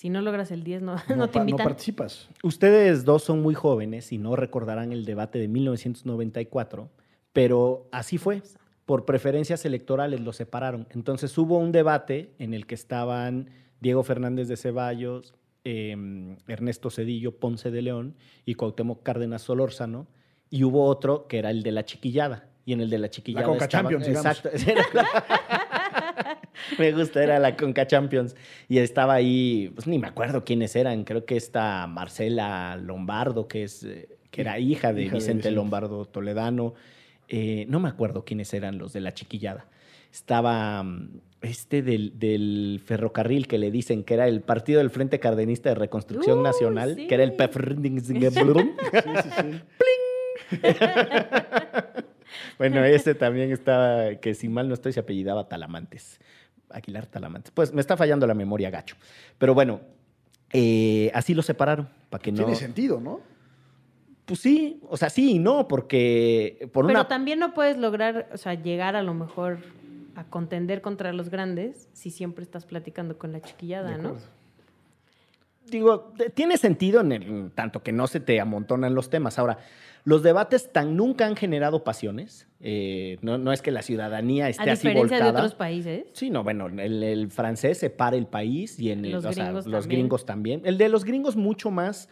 [0.00, 1.64] Si no logras el 10, no, no, No, te pa- no invitan.
[1.66, 2.30] participas.
[2.42, 6.88] Ustedes dos son muy jóvenes y no recordarán el debate de 1994,
[7.34, 8.40] pero así fue.
[8.86, 10.86] Por preferencias electorales los separaron.
[10.90, 15.34] Entonces hubo un debate en el que estaban Diego Fernández de Ceballos,
[15.64, 15.94] eh,
[16.48, 20.06] Ernesto Cedillo Ponce de León y Cuauhtémoc Cárdenas Solórzano,
[20.48, 22.46] y hubo otro que era el de la chiquillada.
[22.64, 24.08] Y en el de la chiquillada Conca estaba- Champions.
[24.08, 24.48] Exacto.
[24.66, 25.59] era la-
[26.78, 28.36] me gusta, era la Conca Champions.
[28.68, 31.04] Y estaba ahí, pues ni me acuerdo quiénes eran.
[31.04, 35.50] Creo que está Marcela Lombardo, que, es, eh, que era hija de Hija Vicente.
[35.50, 36.74] Lombardo Toledano.
[37.28, 39.66] Eh, no me acuerdo quiénes eran los de la chiquillada.
[40.12, 45.20] Estaba mm, este del, del ferrocarril que le dicen que era el Partido del Frente
[45.20, 47.06] Cardenista de Reconstrucción Nacional, sí.
[47.06, 48.00] que era el PEFRNDING.
[48.00, 48.14] Sí,
[49.22, 49.60] sí, sí.
[52.58, 56.20] Bueno, ese también estaba, que si mal no estoy, se apellidaba Talamantes.
[56.72, 57.50] Aguilar Talamantes.
[57.52, 58.96] Pues me está fallando la memoria, gacho.
[59.38, 59.80] Pero bueno,
[60.52, 62.38] eh, así lo separaron, para que no...
[62.38, 63.20] Tiene sentido, ¿no?
[64.24, 67.08] Pues sí, o sea, sí y no, porque por Pero una...
[67.08, 69.58] también no puedes lograr, o sea, llegar a lo mejor
[70.14, 74.16] a contender contra los grandes si siempre estás platicando con la chiquillada, ¿no?
[75.66, 79.38] Digo, tiene sentido en el- tanto que no se te amontonan los temas.
[79.38, 79.58] Ahora,
[80.04, 82.46] los debates tan nunca han generado pasiones.
[82.62, 85.44] eh, no, no es que la ciudadanía A esté así diferencia de volcada.
[85.46, 86.04] otros países.
[86.12, 89.44] Sí, no, bueno, el, el francés separa el país y en el- Los o sea,
[89.44, 90.00] gringos los también.
[90.00, 90.62] gringos también.
[90.64, 92.08] El de los gringos mucho más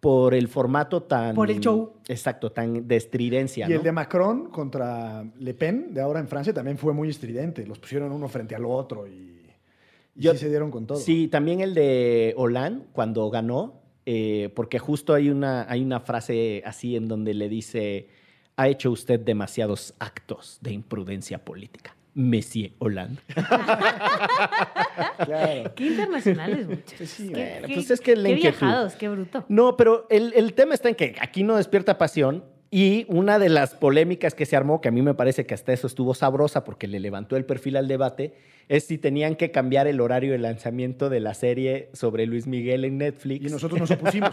[0.00, 1.36] por el formato tan...
[1.36, 1.92] Por el show.
[2.08, 3.76] Exacto, tan de estridencia, Y ¿no?
[3.76, 7.64] el de Macron contra Le Pen, de ahora en Francia, también fue muy estridente.
[7.66, 9.12] Los pusieron uno frente al otro y,
[10.16, 10.98] y Yo- sí se dieron con todo.
[10.98, 16.62] Sí, también el de Hollande cuando ganó, eh, porque justo hay una, hay una frase
[16.66, 18.08] así en donde le dice,
[18.56, 21.96] ha hecho usted demasiados actos de imprudencia política.
[22.14, 23.22] Monsieur Hollande.
[25.24, 25.74] Claro.
[25.74, 27.08] Qué internacionales, muchachos.
[27.08, 28.58] Sí, bueno, pues es que la Qué inquietud.
[28.60, 29.44] viajados, qué bruto.
[29.48, 33.48] No, pero el, el tema está en que aquí no despierta pasión Y una de
[33.50, 36.64] las polémicas que se armó, que a mí me parece que hasta eso estuvo sabrosa
[36.64, 38.34] porque le levantó el perfil al debate,
[38.68, 42.84] es si tenían que cambiar el horario de lanzamiento de la serie sobre Luis Miguel
[42.84, 43.46] en Netflix.
[43.46, 44.30] Y nosotros nos opusimos.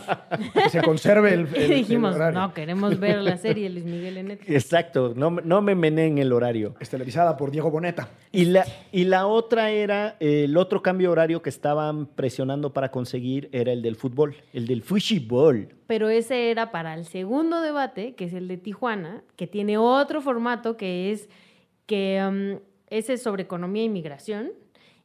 [0.54, 2.40] que se conserve el, el- Y dijimos, el horario.
[2.40, 4.52] no, queremos ver la serie de Luis Miguel en Netflix.
[4.52, 6.76] Exacto, no, me- no me meneen el horario.
[6.80, 8.10] Es televisada por Diego Boneta.
[8.32, 13.50] Y la, y la otra era, el otro cambio horario que estaban presionando para conseguir
[13.52, 15.70] era el del fútbol, el del fútbol.
[15.88, 20.22] Pero ese era para el segundo debate, que es el de Tijuana, que tiene otro
[20.22, 21.28] formato que es
[21.88, 22.60] que um,
[22.90, 24.52] ese es sobre economía e inmigración.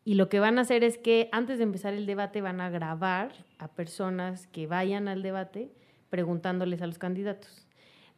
[0.05, 2.69] Y lo que van a hacer es que antes de empezar el debate van a
[2.69, 5.71] grabar a personas que vayan al debate
[6.11, 7.67] preguntándoles a los candidatos.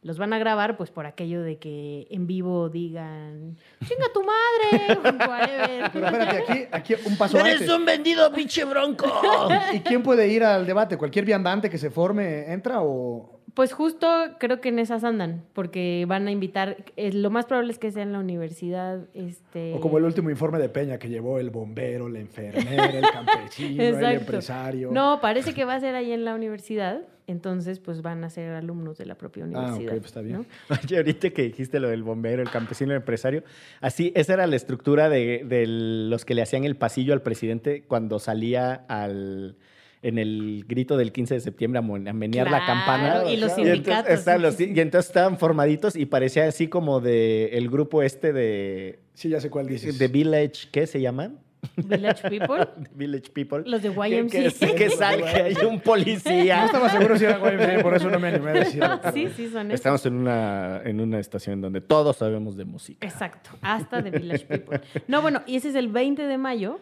[0.03, 4.99] Los van a grabar pues por aquello de que en vivo digan, chinga tu madre.
[5.93, 7.67] Pero espérate, aquí, aquí un paso antes.
[7.85, 9.05] vendido, pinche bronco!
[9.73, 10.97] ¿Y quién puede ir al debate?
[10.97, 13.36] ¿Cualquier viandante que se forme entra o...?
[13.57, 17.71] Pues justo creo que en esas andan, porque van a invitar, eh, lo más probable
[17.71, 19.73] es que sea en la universidad, este...
[19.73, 23.81] O como el último informe de Peña que llevó el bombero, la enfermera, el campesino,
[23.81, 24.91] el empresario.
[24.91, 28.51] No, parece que va a ser ahí en la universidad, entonces pues van a ser
[28.51, 29.91] alumnos de la propia Ah, ok, universidad.
[29.93, 30.35] pues está bien.
[30.69, 30.75] ¿no?
[30.83, 33.43] Oye, ahorita que dijiste lo del bombero, el campesino, el empresario,
[33.81, 37.81] así, esa era la estructura de, de los que le hacían el pasillo al presidente
[37.87, 39.55] cuando salía al
[40.01, 43.23] en el grito del 15 de septiembre a, menear la campana.
[43.31, 47.69] y los entonces sindicatos, los- y entonces estaban formaditos y parecía así como de el
[47.69, 49.97] grupo este de, Sí, ya sé cuál dices.
[49.97, 51.39] de Village, ¿qué se llaman?
[51.75, 53.63] Village People, Village People.
[53.65, 54.75] los de Que, que, YMCA.
[54.75, 56.65] que salga hay un No policía.
[56.65, 58.99] estaba seguro si era YMCA, por eso no me animé a decirlo.
[59.11, 59.73] sí, sí, son esos.
[59.79, 63.05] Estamos en una, en una estación donde todos sabemos de música.
[63.05, 64.81] Exacto, hasta de Village People.
[65.07, 66.79] No, bueno, y ese es el 20 de mayo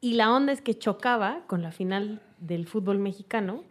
[0.00, 3.64] y la onda es que chocaba con la final del fútbol mexicano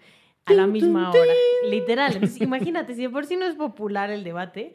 [0.45, 1.33] a la misma hora,
[1.69, 2.13] literal.
[2.13, 4.73] Entonces, imagínate, si de por sí no es popular el debate,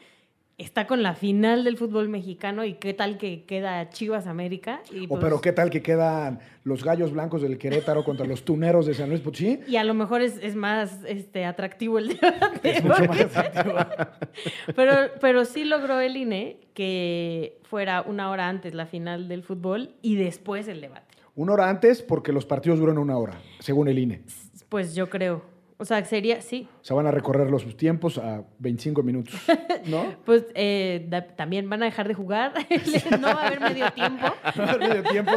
[0.59, 4.80] está con la final del fútbol mexicano y qué tal que queda Chivas América.
[4.90, 8.44] Y, O pues, pero qué tal que quedan los gallos blancos del Querétaro contra los
[8.44, 9.61] tuneros de San Luis Potosí.
[9.66, 12.61] y a lo mejor es, es más este, atractivo el debate.
[12.76, 13.76] Es mucho más atractivo.
[14.74, 19.94] Pero, pero sí logró el INE que fuera una hora antes la final del fútbol
[20.03, 21.05] y después el debate.
[21.37, 24.22] Una hora antes, porque los partidos duran una hora, según el INE.
[24.68, 25.55] Pues yo creo.
[25.78, 26.66] O sea, sería, sí.
[26.80, 29.34] O sea, van a recorrer los tiempos a 25 minutos,
[29.87, 30.14] ¿no?
[30.24, 32.55] Pues eh, da- también van a dejar de jugar.
[33.20, 34.24] no va a haber medio tiempo.
[34.57, 35.32] No va a haber medio tiempo,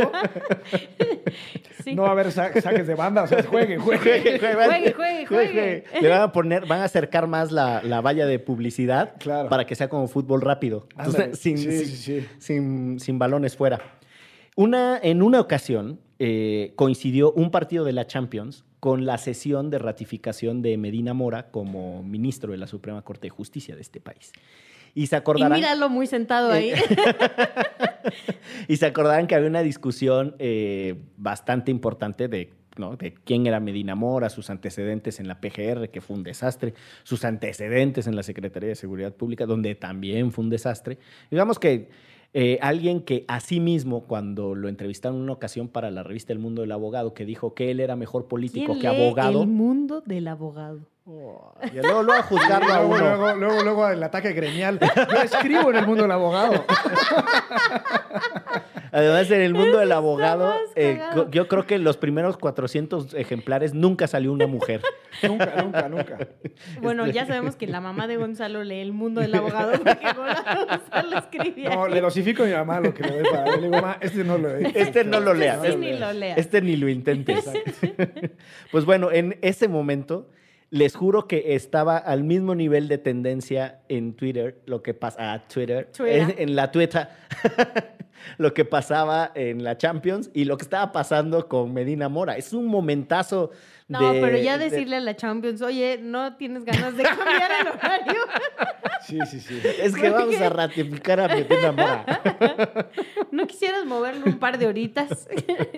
[1.83, 1.93] Sí.
[1.95, 4.21] no va a haber sa- saques de banda, o sea, jueguen, jueguen.
[4.21, 5.83] Juegue, Juegue, juegue, juegue.
[6.01, 9.49] Le van a poner, van a acercar más la, la valla de publicidad Claro.
[9.49, 10.87] para que sea como fútbol rápido.
[10.91, 11.35] Entonces, Ándale.
[11.35, 12.27] sin, Sí, sin- sí, sí.
[12.39, 13.79] sin- sin balones fuera.
[14.55, 19.79] Una, en una ocasión eh, coincidió un partido de la Champions con la sesión de
[19.79, 24.31] ratificación de Medina Mora como ministro de la Suprema Corte de Justicia de este país.
[24.95, 25.57] Y se Y acordarán.
[25.59, 26.71] míralo muy sentado ahí.
[28.67, 32.95] Y se acordarán que había una discusión eh, bastante importante de, ¿no?
[32.95, 36.73] de quién era Medina Mora, sus antecedentes en la PGR, que fue un desastre,
[37.03, 40.97] sus antecedentes en la Secretaría de Seguridad Pública, donde también fue un desastre.
[41.29, 41.89] Digamos que
[42.33, 46.31] eh, alguien que a sí mismo, cuando lo entrevistaron en una ocasión para la revista
[46.31, 49.41] El Mundo del Abogado, que dijo que él era mejor político ¿Quién que lee abogado.
[49.41, 50.81] El mundo del abogado.
[51.09, 53.17] Y luego, luego a juzgarlo a Luego, uno.
[53.17, 54.79] luego, luego, luego el ataque gremial.
[54.79, 56.63] Yo escribo en el mundo del abogado.
[58.91, 60.99] Además, en el mundo del abogado, eh,
[61.31, 64.81] yo creo que en los primeros 400 ejemplares nunca salió una mujer.
[65.23, 66.17] Nunca, nunca, nunca.
[66.81, 71.17] Bueno, ya sabemos que la mamá de Gonzalo lee el mundo del abogado porque Gonzalo
[71.17, 71.71] escribía.
[71.71, 73.61] No, le dosifico a mi mamá lo que le doy para él.
[73.61, 75.59] Le digo, ma, este no lo Este no lo lea.
[75.61, 76.37] Sí, ni lo leas.
[76.37, 77.49] Este ni lo intentes.
[78.71, 80.29] Pues bueno, en ese momento
[80.71, 85.47] les juro que estaba al mismo nivel de tendencia en Twitter, lo que pasa a
[85.47, 86.35] Twitter, Twitter.
[86.37, 87.07] En, en la Twitter,
[88.37, 92.37] lo que pasaba en la Champions y lo que estaba pasando con Medina Mora.
[92.37, 93.51] Es un momentazo
[93.89, 97.51] No, de- pero ya de- decirle a la Champions, oye, ¿no tienes ganas de cambiar
[97.61, 98.21] el horario?
[99.01, 99.59] Sí, sí, sí.
[99.81, 102.21] es que vamos a ratificar a Medina Mora.
[103.31, 105.27] ¿No quisieras moverlo un par de horitas?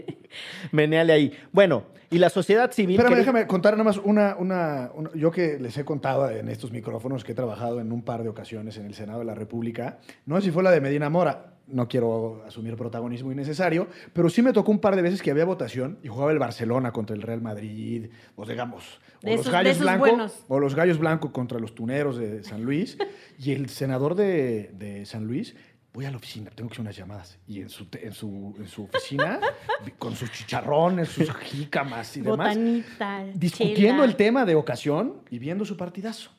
[0.72, 1.38] Meneale ahí.
[1.51, 2.97] Bueno, y la sociedad civil.
[2.99, 6.72] Espérame, déjame contar nada más una, una, una- Yo que les he contado en estos
[6.72, 9.99] micrófonos que he trabajado en un par de ocasiones en el Senado de la República.
[10.26, 11.53] No sé si fue la de Medina Mora.
[11.72, 15.45] No quiero asumir protagonismo innecesario, pero sí me tocó un par de veces que había
[15.45, 19.53] votación y jugaba el Barcelona contra el Real Madrid, o digamos, o De los esos-
[19.53, 22.97] Gallos Blancos, o los Gallos Blancos contra los Tuneros de San Luis,
[23.39, 25.55] y el senador de, de San Luis
[25.93, 27.37] voy a la oficina, tengo que hacer unas llamadas.
[27.47, 29.39] Y en su, en su, en su oficina,
[29.99, 33.25] con sus chicharrones, sus jícamas y demás, Botanita.
[33.33, 34.05] discutiendo chela.
[34.05, 36.31] el tema de ocasión y viendo su partidazo.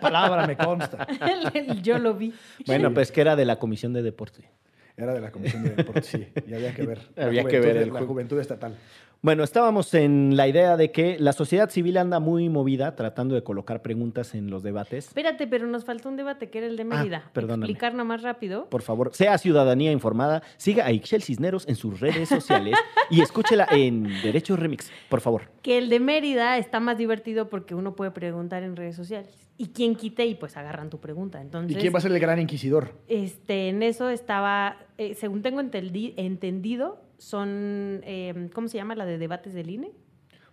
[0.00, 1.06] Palabra me consta.
[1.82, 2.32] Yo lo vi.
[2.66, 2.94] Bueno, Sí.
[2.94, 4.48] pues que era de la Comisión de Deporte.
[4.96, 6.28] Era de la Comisión de Deportes, sí.
[6.46, 7.08] Y había que ver.
[7.16, 8.76] la Había que ver de- el la juventud estatal.
[9.22, 13.42] Bueno, estábamos en la idea de que la sociedad civil anda muy movida tratando de
[13.42, 15.08] colocar preguntas en los debates.
[15.08, 17.24] Espérate, pero nos faltó un debate que era el de Mérida.
[17.26, 17.66] Ah, perdóname.
[17.70, 18.64] Explicar más rápido.
[18.70, 22.74] Por favor, sea ciudadanía informada, siga a Ixchel Cisneros en sus redes sociales
[23.10, 25.42] y escúchela en Derecho Remix, por favor.
[25.60, 29.36] Que el de Mérida está más divertido porque uno puede preguntar en redes sociales.
[29.58, 31.42] Y quien quite y pues agarran tu pregunta.
[31.42, 32.94] Entonces, ¿Y quién va a ser el gran inquisidor?
[33.06, 39.04] este, en eso estaba, eh, según tengo entendi- entendido, son, eh, ¿cómo se llama la
[39.04, 39.92] de debates del INE?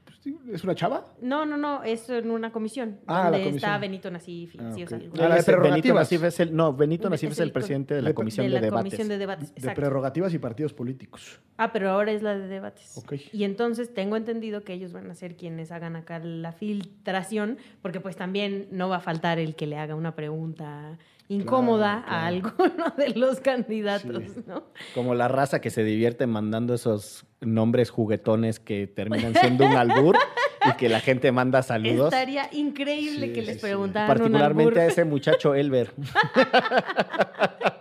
[0.04, 1.06] Pues, ¿Es una chava?
[1.22, 3.00] No, no, no, es en una comisión.
[3.08, 3.56] Ah, la donde comisión.
[3.58, 4.56] está Benito Nasif.
[4.60, 6.00] Ah, sí, o sea, Ah, la de Ese Benito prerrogativas.
[6.02, 8.50] Nasif es el, no, Benito Nasif es es el presidente de la de- Comisión de
[8.52, 8.84] de, la Debates.
[8.84, 9.54] comisión de debates.
[9.54, 9.82] De exacto.
[9.82, 11.40] prerrogativas y partidos políticos.
[11.58, 12.98] Ah, pero ahora es la de debates.
[12.98, 13.14] Ok.
[13.34, 18.00] Y entonces tengo entendido que ellos van a ser quienes hagan acá la filtración, porque
[18.00, 20.98] pues también no va a faltar el que le haga una pregunta
[21.30, 24.42] incómoda Claro, a alguno de los candidatos, Sí.
[24.48, 24.64] ¿no?
[24.96, 30.18] Como la raza que se divierte mandando esos nombres juguetones que terminan siendo un albur
[30.66, 32.14] y que la gente manda saludos.
[32.14, 35.92] Estaría increíble Sí, que les preguntaran Particularmente un a ese muchacho Elber.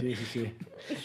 [0.00, 0.54] Sí, sí, sí.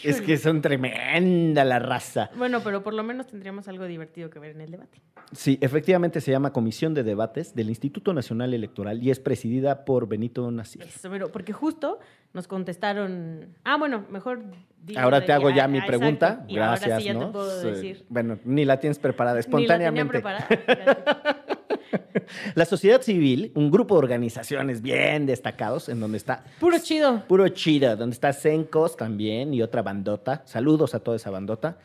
[0.04, 2.30] es que son tremenda la raza.
[2.36, 5.00] Bueno, pero por lo menos tendríamos algo divertido que ver en el debate.
[5.32, 10.08] Sí, efectivamente se llama Comisión de Debates del Instituto Nacional Electoral y es presidida por
[10.08, 10.82] Benito Nasif.
[10.82, 11.98] Eso, pero porque justo
[12.32, 13.56] nos contestaron.
[13.64, 14.42] Ah, bueno, mejor.
[14.86, 16.26] Digo Ahora te hago ya ah, mi ah, pregunta.
[16.28, 16.52] exacto.
[16.52, 17.26] Y Gracias, ahora sí ya ¿no?
[17.26, 17.66] te puedo Sí.
[17.68, 18.04] decir.
[18.08, 20.18] Bueno, ni la tienes preparada espontáneamente.
[20.18, 21.42] Ni la tenía preparada.
[22.54, 27.22] La sociedad civil, un grupo de organizaciones bien destacados, en donde está Puro chido.
[27.28, 30.42] puro chida, donde está Sencos también y otra bandota.
[30.46, 31.78] Saludos a toda esa bandota.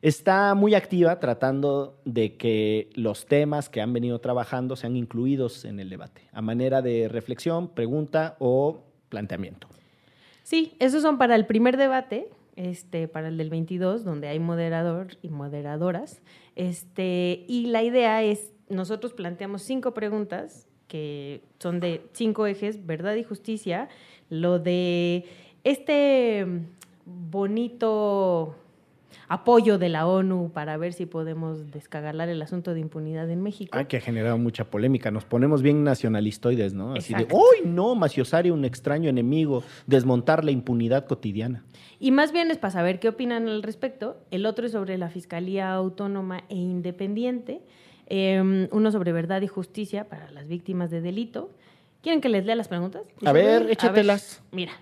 [0.00, 5.80] Está muy activa tratando de que los temas que han venido trabajando sean incluidos en
[5.80, 9.66] el debate, a manera de reflexión, pregunta o planteamiento.
[10.44, 12.28] Sí, esos son para el primer debate,
[12.58, 16.20] este, para el del 22, donde hay moderador y moderadoras.
[16.56, 23.14] Este, y la idea es, nosotros planteamos cinco preguntas que son de cinco ejes, verdad
[23.14, 23.88] y justicia,
[24.28, 25.24] lo de
[25.62, 26.46] este
[27.04, 28.56] bonito
[29.28, 33.76] apoyo de la ONU para ver si podemos descagalar el asunto de impunidad en México.
[33.78, 35.10] Ay, que ha generado mucha polémica.
[35.10, 36.94] Nos ponemos bien nacionalistoides, ¿no?
[36.94, 37.36] Así Exacto.
[37.36, 37.94] de, ¡Uy, no!
[37.94, 41.64] Maciosare, un extraño enemigo, desmontar la impunidad cotidiana.
[42.00, 44.18] Y más bien es para saber qué opinan al respecto.
[44.30, 47.62] El otro es sobre la Fiscalía Autónoma e Independiente.
[48.06, 51.50] Eh, uno sobre verdad y justicia para las víctimas de delito.
[52.02, 53.02] ¿Quieren que les lea las preguntas?
[53.24, 54.42] A ver, ver, échatelas.
[54.52, 54.72] mira.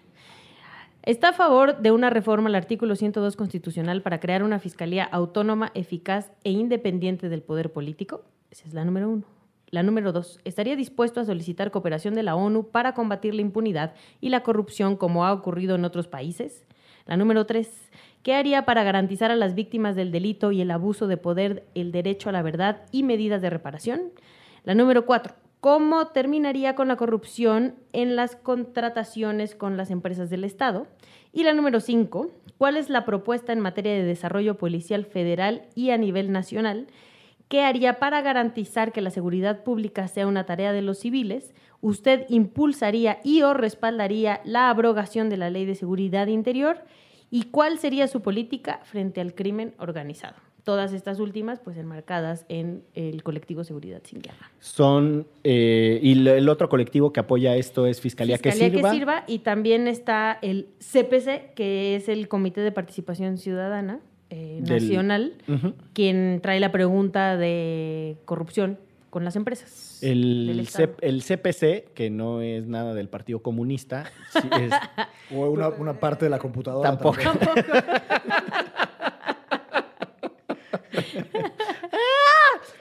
[1.02, 5.70] ¿Está a favor de una reforma al artículo 102 constitucional para crear una fiscalía autónoma,
[5.74, 8.24] eficaz e independiente del poder político?
[8.50, 9.24] Esa es la número uno.
[9.70, 13.94] La número dos, ¿estaría dispuesto a solicitar cooperación de la ONU para combatir la impunidad
[14.20, 16.66] y la corrupción como ha ocurrido en otros países?
[17.06, 17.70] La número tres,
[18.24, 21.92] ¿qué haría para garantizar a las víctimas del delito y el abuso de poder el
[21.92, 24.10] derecho a la verdad y medidas de reparación?
[24.64, 30.42] La número cuatro, ¿cómo terminaría con la corrupción en las contrataciones con las empresas del
[30.42, 30.88] Estado?
[31.32, 35.90] Y la número cinco, ¿cuál es la propuesta en materia de desarrollo policial federal y
[35.90, 36.88] a nivel nacional?
[37.48, 41.54] ¿Qué haría para garantizar que la seguridad pública sea una tarea de los civiles?
[41.80, 46.82] ¿Usted impulsaría y o respaldaría la abrogación de la Ley de Seguridad Interior?
[47.30, 50.36] ¿Y cuál sería su política frente al crimen organizado?
[50.64, 54.50] Todas estas últimas, pues enmarcadas en el colectivo Seguridad Sin Guerra.
[54.58, 59.22] Son, eh, y el otro colectivo que apoya esto es Fiscalía, Fiscalía que Sirva.
[59.28, 64.00] y también está el CPC, que es el Comité de Participación Ciudadana
[64.30, 65.34] eh, Del- Nacional,
[65.92, 68.76] quien trae la pregunta de corrupción
[69.16, 69.98] con las empresas.
[70.02, 70.68] El.
[70.70, 74.74] C- el CPC, que no es nada del Partido Comunista, sí es-
[75.34, 76.90] O una, una parte de la computadora.
[76.90, 77.18] Tampoco.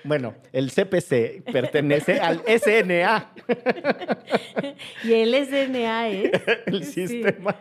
[0.04, 3.32] bueno, el CPC pertenece al SNA,
[5.04, 6.32] Y el SNA es...
[6.68, 7.08] el Sí.
[7.08, 7.56] Sistema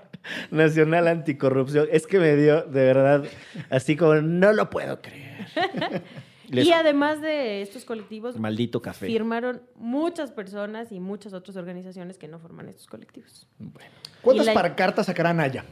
[0.51, 1.89] Nacional Anticorrupción.
[1.91, 3.25] Es que me dio, de verdad,
[3.71, 6.03] así como, no lo puedo creer.
[6.49, 9.07] Les- Y además de estos colectivos, Maldito café.
[9.07, 13.47] firmaron muchas personas y muchas otras organizaciones que no forman estos colectivos.
[13.59, 13.91] Bueno.
[14.23, 15.65] ¿Cuántas la- pancartas sacará Naya?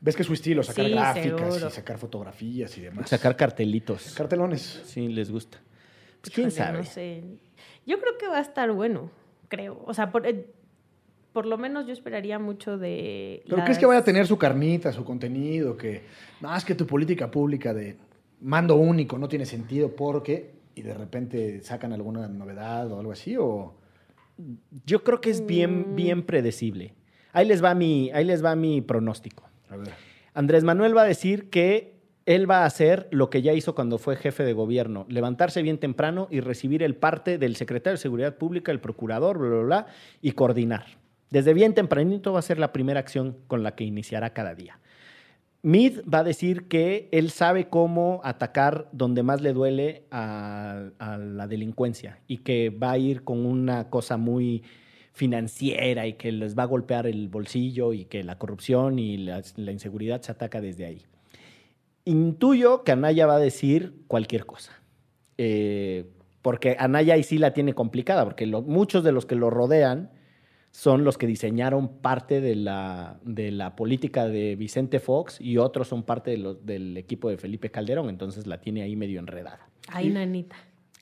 [0.00, 0.62] ¿Ves que es su estilo?
[0.62, 1.24] Sacar Sí, gráficas
[1.54, 1.68] seguro.
[1.68, 3.10] y sacar fotografías y demás.
[3.10, 4.14] Sacar cartelitos.
[4.16, 4.82] Cartelones.
[4.86, 5.58] Sí, les gusta.
[6.22, 6.78] Pues quién Híjole, sabe.
[6.78, 7.22] No sé.
[7.86, 9.10] Yo creo que va a estar bueno,
[9.48, 9.82] creo.
[9.86, 10.46] O sea, por- eh,
[11.32, 13.42] por lo menos yo esperaría mucho de.
[13.48, 15.76] ¿Pero crees que vaya a tener su carnita, su contenido?
[15.76, 16.02] Que
[16.40, 17.96] más que tu política pública de
[18.40, 20.58] mando único no tiene sentido porque.
[20.76, 23.74] y de repente sacan alguna novedad o algo así, o.
[24.86, 25.96] Yo creo que es bien, Mm.
[25.96, 26.94] bien predecible.
[27.32, 29.48] Ahí les va mi, ahí les va mi pronóstico.
[29.68, 29.90] A ver.
[30.32, 33.98] Andrés Manuel va a decir que él va a hacer lo que ya hizo cuando
[33.98, 38.36] fue jefe de gobierno, levantarse bien temprano y recibir el parte del secretario de Seguridad
[38.36, 39.86] Pública, el procurador, bla, bla, bla,
[40.22, 40.86] y coordinar.
[41.30, 44.78] Desde bien tempranito va a ser la primera acción con la que iniciará cada día.
[45.62, 51.46] Mid va a decir que él sabe cómo atacar donde más le duele a, la
[51.46, 54.62] delincuencia y que va a ir con una cosa muy
[55.12, 59.42] financiera y que les va a golpear el bolsillo y que la corrupción y la,
[59.56, 61.02] inseguridad se ataca desde ahí.
[62.06, 64.72] Intuyo que Anaya va a decir cualquier cosa.
[65.36, 66.06] Eh,
[66.40, 70.10] porque Anaya ahí sí la tiene complicada, porque muchos de los que lo rodean
[70.72, 75.88] son los que diseñaron parte de la, de la política de Vicente Fox y otros
[75.88, 79.68] son parte de los- del equipo de Felipe Calderón, entonces la tiene ahí medio enredada.
[79.88, 80.56] Ay, nanita.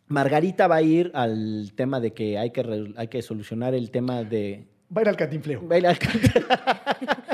[0.06, 3.90] Margarita va a ir al tema de que hay que, re- hay que solucionar el
[3.90, 4.66] tema de...
[4.96, 5.68] Va a ir al catinfleo.
[5.68, 5.98] va a ir al-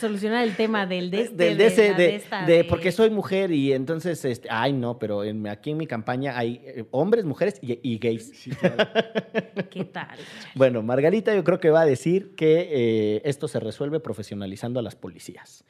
[0.00, 3.52] solucionar el tema del de este, del de ese, de, esta, de porque soy mujer
[3.52, 7.58] y entonces, este, ay no, pero en- aquí en mi campaña hay eh, hombres, mujeres
[7.62, 8.32] y, y gays.
[8.34, 8.88] Sí, claro.
[9.70, 10.18] ¿Qué tal?
[10.54, 14.82] Bueno, Margarita yo creo que va a decir que eh, esto se resuelve profesionalizando a
[14.82, 15.64] las policías.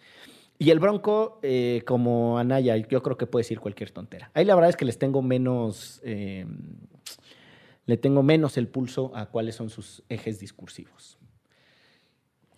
[0.58, 4.30] Y el Bronco, eh, como Anaya, yo creo que puede decir cualquier tontera.
[4.34, 6.44] Ahí la verdad es que les tengo menos, eh,
[7.86, 11.16] le tengo menos el pulso a cuáles son sus ejes discursivos.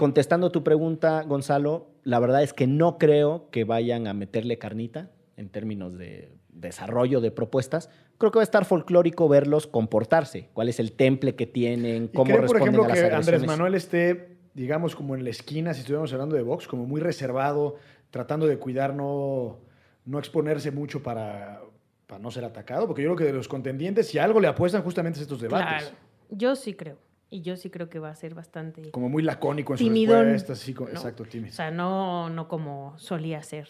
[0.02, 5.12] Contestando tu pregunta, Gonzalo, la verdad es que no creo que vayan a meterle carnita
[5.36, 7.88] en términos de desarrollo de propuestas.
[8.18, 12.08] Creo que va a estar folclórico verlos comportarse, cuál es el temple que tienen, ¿Y
[12.08, 13.28] cómo creen, por responden ejemplo, a las que agresiones.
[13.28, 17.00] Andrés Manuel esté, digamos, como en la esquina, si estuviéramos hablando de Vox, como muy
[17.00, 17.76] reservado,
[18.10, 19.60] tratando de cuidar no,
[20.04, 21.60] no exponerse mucho para,
[22.08, 22.88] para no ser atacado?
[22.88, 25.90] Porque yo creo que de los contendientes, si algo le apuestan justamente es estos debates.
[25.90, 25.96] Claro.
[26.28, 26.98] Yo sí creo.
[27.32, 28.90] Y yo sí creo que va a ser bastante.
[28.90, 30.60] Como muy lacónico en sus Timidón, respuestas.
[30.60, 30.96] así como- ¿no?
[30.96, 31.52] Exacto, O tímido.
[31.54, 33.68] sea, no, no como solía ser.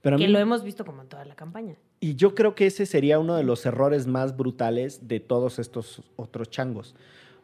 [0.00, 1.76] Pero que mí- lo hemos visto como en toda la campaña.
[2.00, 6.02] Y yo creo que ese sería uno de los errores más brutales de todos estos
[6.16, 6.94] otros changos.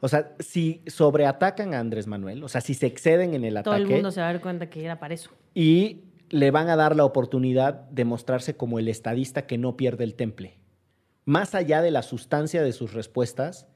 [0.00, 3.74] O sea, si sobreatacan a Andrés Manuel, o sea, si se exceden en el Todo
[3.74, 5.30] ataque el mundo se va a dar cuenta que era para eso.
[5.54, 10.02] y le van a dar la oportunidad de mostrarse como el estadista que no pierde
[10.04, 10.56] el temple.
[11.26, 13.68] Más allá de la sustancia de sus respuestas,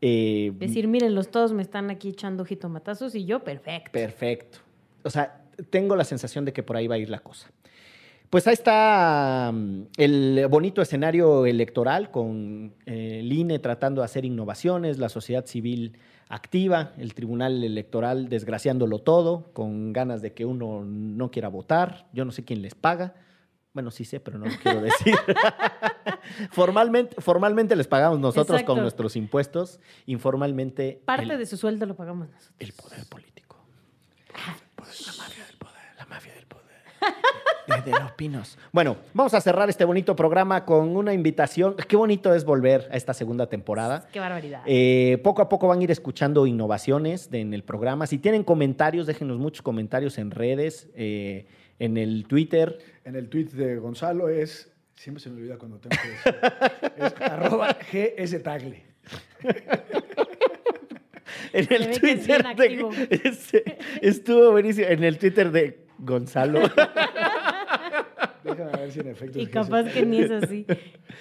[0.00, 3.92] eh, Decir, miren, los todos me están aquí echando jitomatazos y yo, perfecto.
[3.92, 4.58] Perfecto.
[5.02, 7.50] O sea, tengo la sensación de que por ahí va a ir la cosa.
[8.30, 14.24] Pues ahí está mm, el bonito escenario electoral con eh, el INE tratando de hacer
[14.24, 20.84] innovaciones, la sociedad civil activa, el tribunal electoral desgraciándolo todo, con ganas de que uno
[20.84, 22.08] no quiera votar.
[22.12, 23.14] Yo no sé quién les paga.
[23.76, 25.14] Bueno, sí sé, pero no lo quiero decir.
[26.50, 31.94] formalmente, formalmente les pagamos nosotros con nuestros impuestos, informalmente Parte el- de su sueldo lo
[31.94, 32.54] pagamos nosotros.
[32.58, 33.58] el poder político.
[34.32, 35.74] La mafia del poder.
[35.98, 36.64] La mafia del poder.
[37.84, 38.56] De, de los pinos.
[38.72, 41.74] Bueno, vamos a cerrar este bonito programa con una invitación.
[41.88, 44.06] Qué bonito es volver a esta segunda temporada.
[44.12, 44.62] Qué barbaridad.
[44.66, 48.06] Eh, poco a poco van a ir escuchando innovaciones de- en el programa.
[48.06, 51.46] Si tienen comentarios, déjenos muchos comentarios en redes, eh,
[51.78, 52.78] en el Twitter.
[53.04, 54.72] En el tweet de Gonzalo es.
[54.94, 56.34] Siempre se me olvida cuando tengo que decir.
[56.96, 58.82] es arroba GS Tagle.
[61.52, 64.86] En el Twitter de- estuvo buenísimo.
[64.88, 66.60] En el Twitter de Gonzalo.
[68.44, 70.66] Déjame ver si en efecto y es capaz GS que ni es así.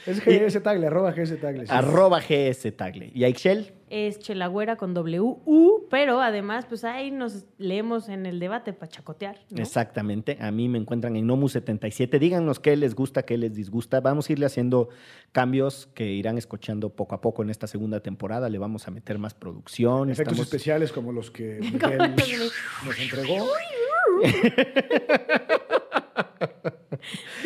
[0.05, 1.65] Es GS Tagle, arroba GS Tagle.
[1.65, 1.71] sí.
[1.73, 3.11] arroba GS Tagle.
[3.13, 3.73] ¿Y Aixel?
[3.89, 8.91] Es Chelagüera con W, U, pero además, pues ahí nos leemos en el debate para
[8.91, 9.37] chacotear.
[9.51, 9.61] ¿no?
[9.61, 10.37] Exactamente.
[10.41, 12.17] A mí me encuentran en Nomu77.
[12.17, 13.99] Díganos qué les gusta, qué les disgusta.
[14.01, 14.89] Vamos a irle haciendo
[15.31, 18.49] cambios que irán escuchando poco a poco en esta segunda temporada.
[18.49, 20.09] Le vamos a meter más producción.
[20.09, 22.49] Efectos Estamos- especiales como los que Miguel
[22.85, 23.45] nos entregó.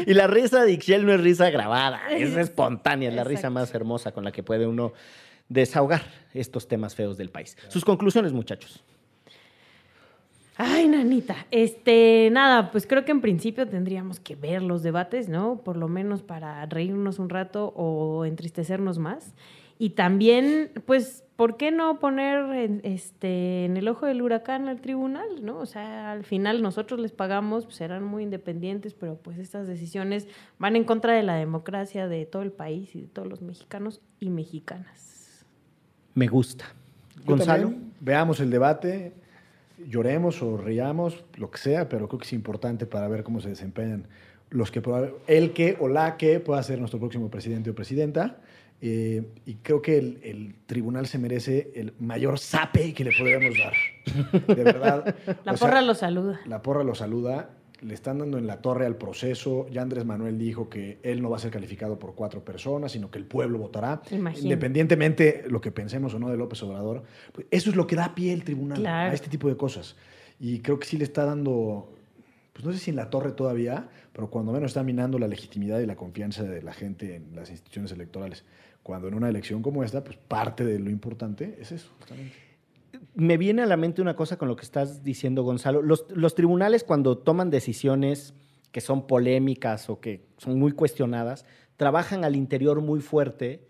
[0.06, 3.74] Y la risa de Ixchel no es risa grabada, es espontánea, es la risa más
[3.74, 4.94] hermosa con la que puede uno
[5.50, 7.58] desahogar estos temas feos del país.
[7.68, 8.84] Sus conclusiones, muchachos.
[10.62, 11.48] Ay, nanita.
[11.52, 15.62] Este, nada, pues creo que en principio tendríamos que ver los debates, ¿no?
[15.64, 19.34] Por lo menos para reírnos un rato o entristecernos más.
[19.78, 24.82] Y también, pues, ¿por qué no poner en, este, en el ojo del huracán al
[24.82, 25.60] tribunal, ¿no?
[25.60, 30.28] O sea, al final nosotros les pagamos, pues, serán muy independientes, pero pues estas decisiones
[30.58, 34.02] van en contra de la democracia de todo el país y de todos los mexicanos
[34.20, 35.19] y mexicanas.
[36.20, 36.66] Me gusta.
[37.16, 37.70] Yo Gonzalo.
[37.70, 37.94] también.
[38.02, 39.14] veamos el debate,
[39.88, 43.50] lloremos o riamos, lo que sea, pero creo que es importante para ver cómo se
[43.50, 44.08] desempeñan
[44.50, 44.82] los que
[45.28, 48.38] el que o la que pueda ser nuestro próximo presidente o presidenta.
[48.82, 53.54] Eh, y creo que el, el tribunal se merece el mayor sape que le podríamos
[53.60, 53.74] dar.
[54.56, 55.16] De verdad.
[55.46, 56.40] La O sea, porra lo saluda.
[56.46, 57.50] la porra lo saluda,
[57.82, 59.68] le están dando en la torre al proceso.
[59.70, 63.10] Ya Andrés Manuel dijo que él no va a ser calificado por cuatro personas, sino
[63.10, 64.02] que el pueblo votará.
[64.12, 64.42] Imagínate.
[64.44, 68.14] Independientemente lo que pensemos o no de López Obrador, pues eso es lo que da
[68.16, 69.12] pie el tribunal Claro.
[69.12, 69.96] a este tipo de cosas.
[70.40, 71.94] Y creo que sí le está dando,
[72.54, 75.80] pues no sé si en la torre todavía, pero cuando menos está minando la legitimidad
[75.80, 78.44] y la confianza de la gente en las instituciones electorales.
[78.84, 82.34] Cuando en una elección como esta, pues parte de lo importante es eso, justamente.
[83.16, 85.82] Me viene a la mente una cosa con lo que estás diciendo, Gonzalo.
[85.82, 88.34] Los, tribunales cuando toman decisiones
[88.72, 91.46] que son polémicas o que son muy cuestionadas,
[91.76, 93.68] trabajan al interior muy fuerte,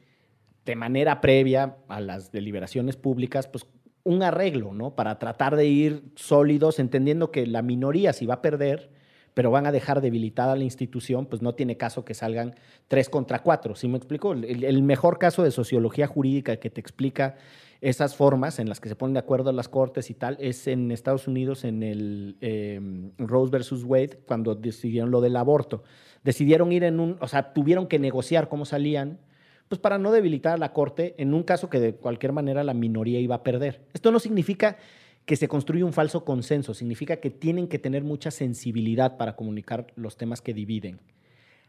[0.66, 3.66] de manera previa a las deliberaciones públicas, pues
[4.04, 4.96] un arreglo, ¿no?
[4.96, 8.92] Para tratar de ir sólidos, entendiendo que la minoría si va a perder,
[9.34, 12.56] pero van a dejar debilitada la institución, pues no tiene caso que salgan
[12.88, 13.76] tres contra cuatro.
[13.76, 14.34] ¿Sí me explico?
[14.34, 17.36] El mejor caso de sociología jurídica que te explica
[17.82, 20.92] esas formas en las que se ponen de acuerdo las cortes y tal es en
[20.92, 22.80] Estados Unidos en el eh,
[23.18, 25.84] Rose versus Wade cuando decidieron lo del aborto.
[26.24, 29.20] Decidieron ir en un, o sea, tuvieron que negociar cómo salían,
[29.70, 32.74] pues para no debilitar a la corte en un caso que de cualquier manera la
[32.74, 33.82] minoría iba a perder.
[33.94, 34.78] Esto no significa
[35.26, 39.88] que se construye un falso consenso, significa que tienen que tener mucha sensibilidad para comunicar
[39.96, 41.00] los temas que dividen.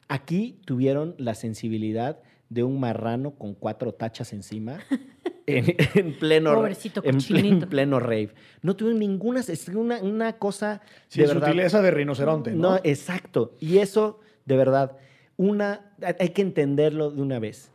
[0.08, 2.20] Aquí tuvieron la sensibilidad
[2.50, 4.80] de un marrano con cuatro tachas encima
[5.46, 7.64] en, en pleno Pobrecito en, cochinito.
[7.64, 8.30] en pleno rave.
[8.60, 11.46] No tuvieron ninguna es una, una cosa Sí, de es verdad.
[11.48, 12.72] sutileza de rinoceronte, ¿no?
[12.72, 13.54] No, exacto.
[13.60, 14.96] Y eso, de verdad,
[15.36, 17.70] una, hay que entenderlo de una vez.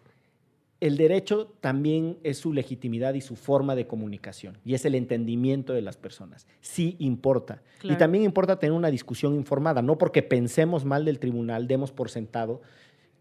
[0.81, 5.71] El derecho también es su legitimidad y su forma de comunicación, y es el entendimiento
[5.73, 6.45] de las personas.
[6.59, 7.61] Sí importa.
[7.81, 12.09] Y también importa tener una discusión informada, no porque pensemos mal del tribunal, demos por
[12.09, 12.61] sentado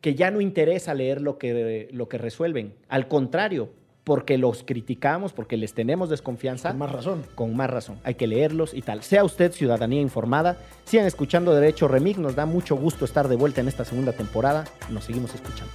[0.04, 2.74] que ya no interesa leer lo que, lo que resuelven.
[2.90, 3.70] Al contrario,
[4.04, 7.22] porque los criticamos, porque les tenemos desconfianza, Con más razón.
[7.34, 7.98] con más razón.
[8.04, 9.02] Hay que leerlos y tal.
[9.02, 10.58] Sea usted ciudadanía informada.
[10.84, 12.18] Sigan escuchando Derecho Remix.
[12.18, 14.64] Nos da mucho gusto estar de vuelta en esta segunda temporada.
[14.90, 15.72] Nos seguimos escuchando.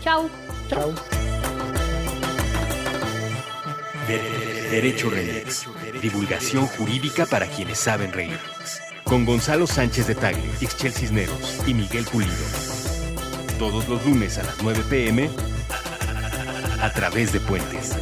[0.00, 0.28] Chao.
[0.68, 0.92] Chao.
[4.06, 5.66] De- Derecho Remix.
[6.00, 8.38] Divulgación jurídica para quienes saben reír.
[9.02, 12.32] Con Gonzalo Sánchez de Tagle, Ixchel Cisneros y Miguel Pulido.
[13.62, 15.30] Todos los lunes a las 9 pm
[16.80, 17.96] a través de Puentes.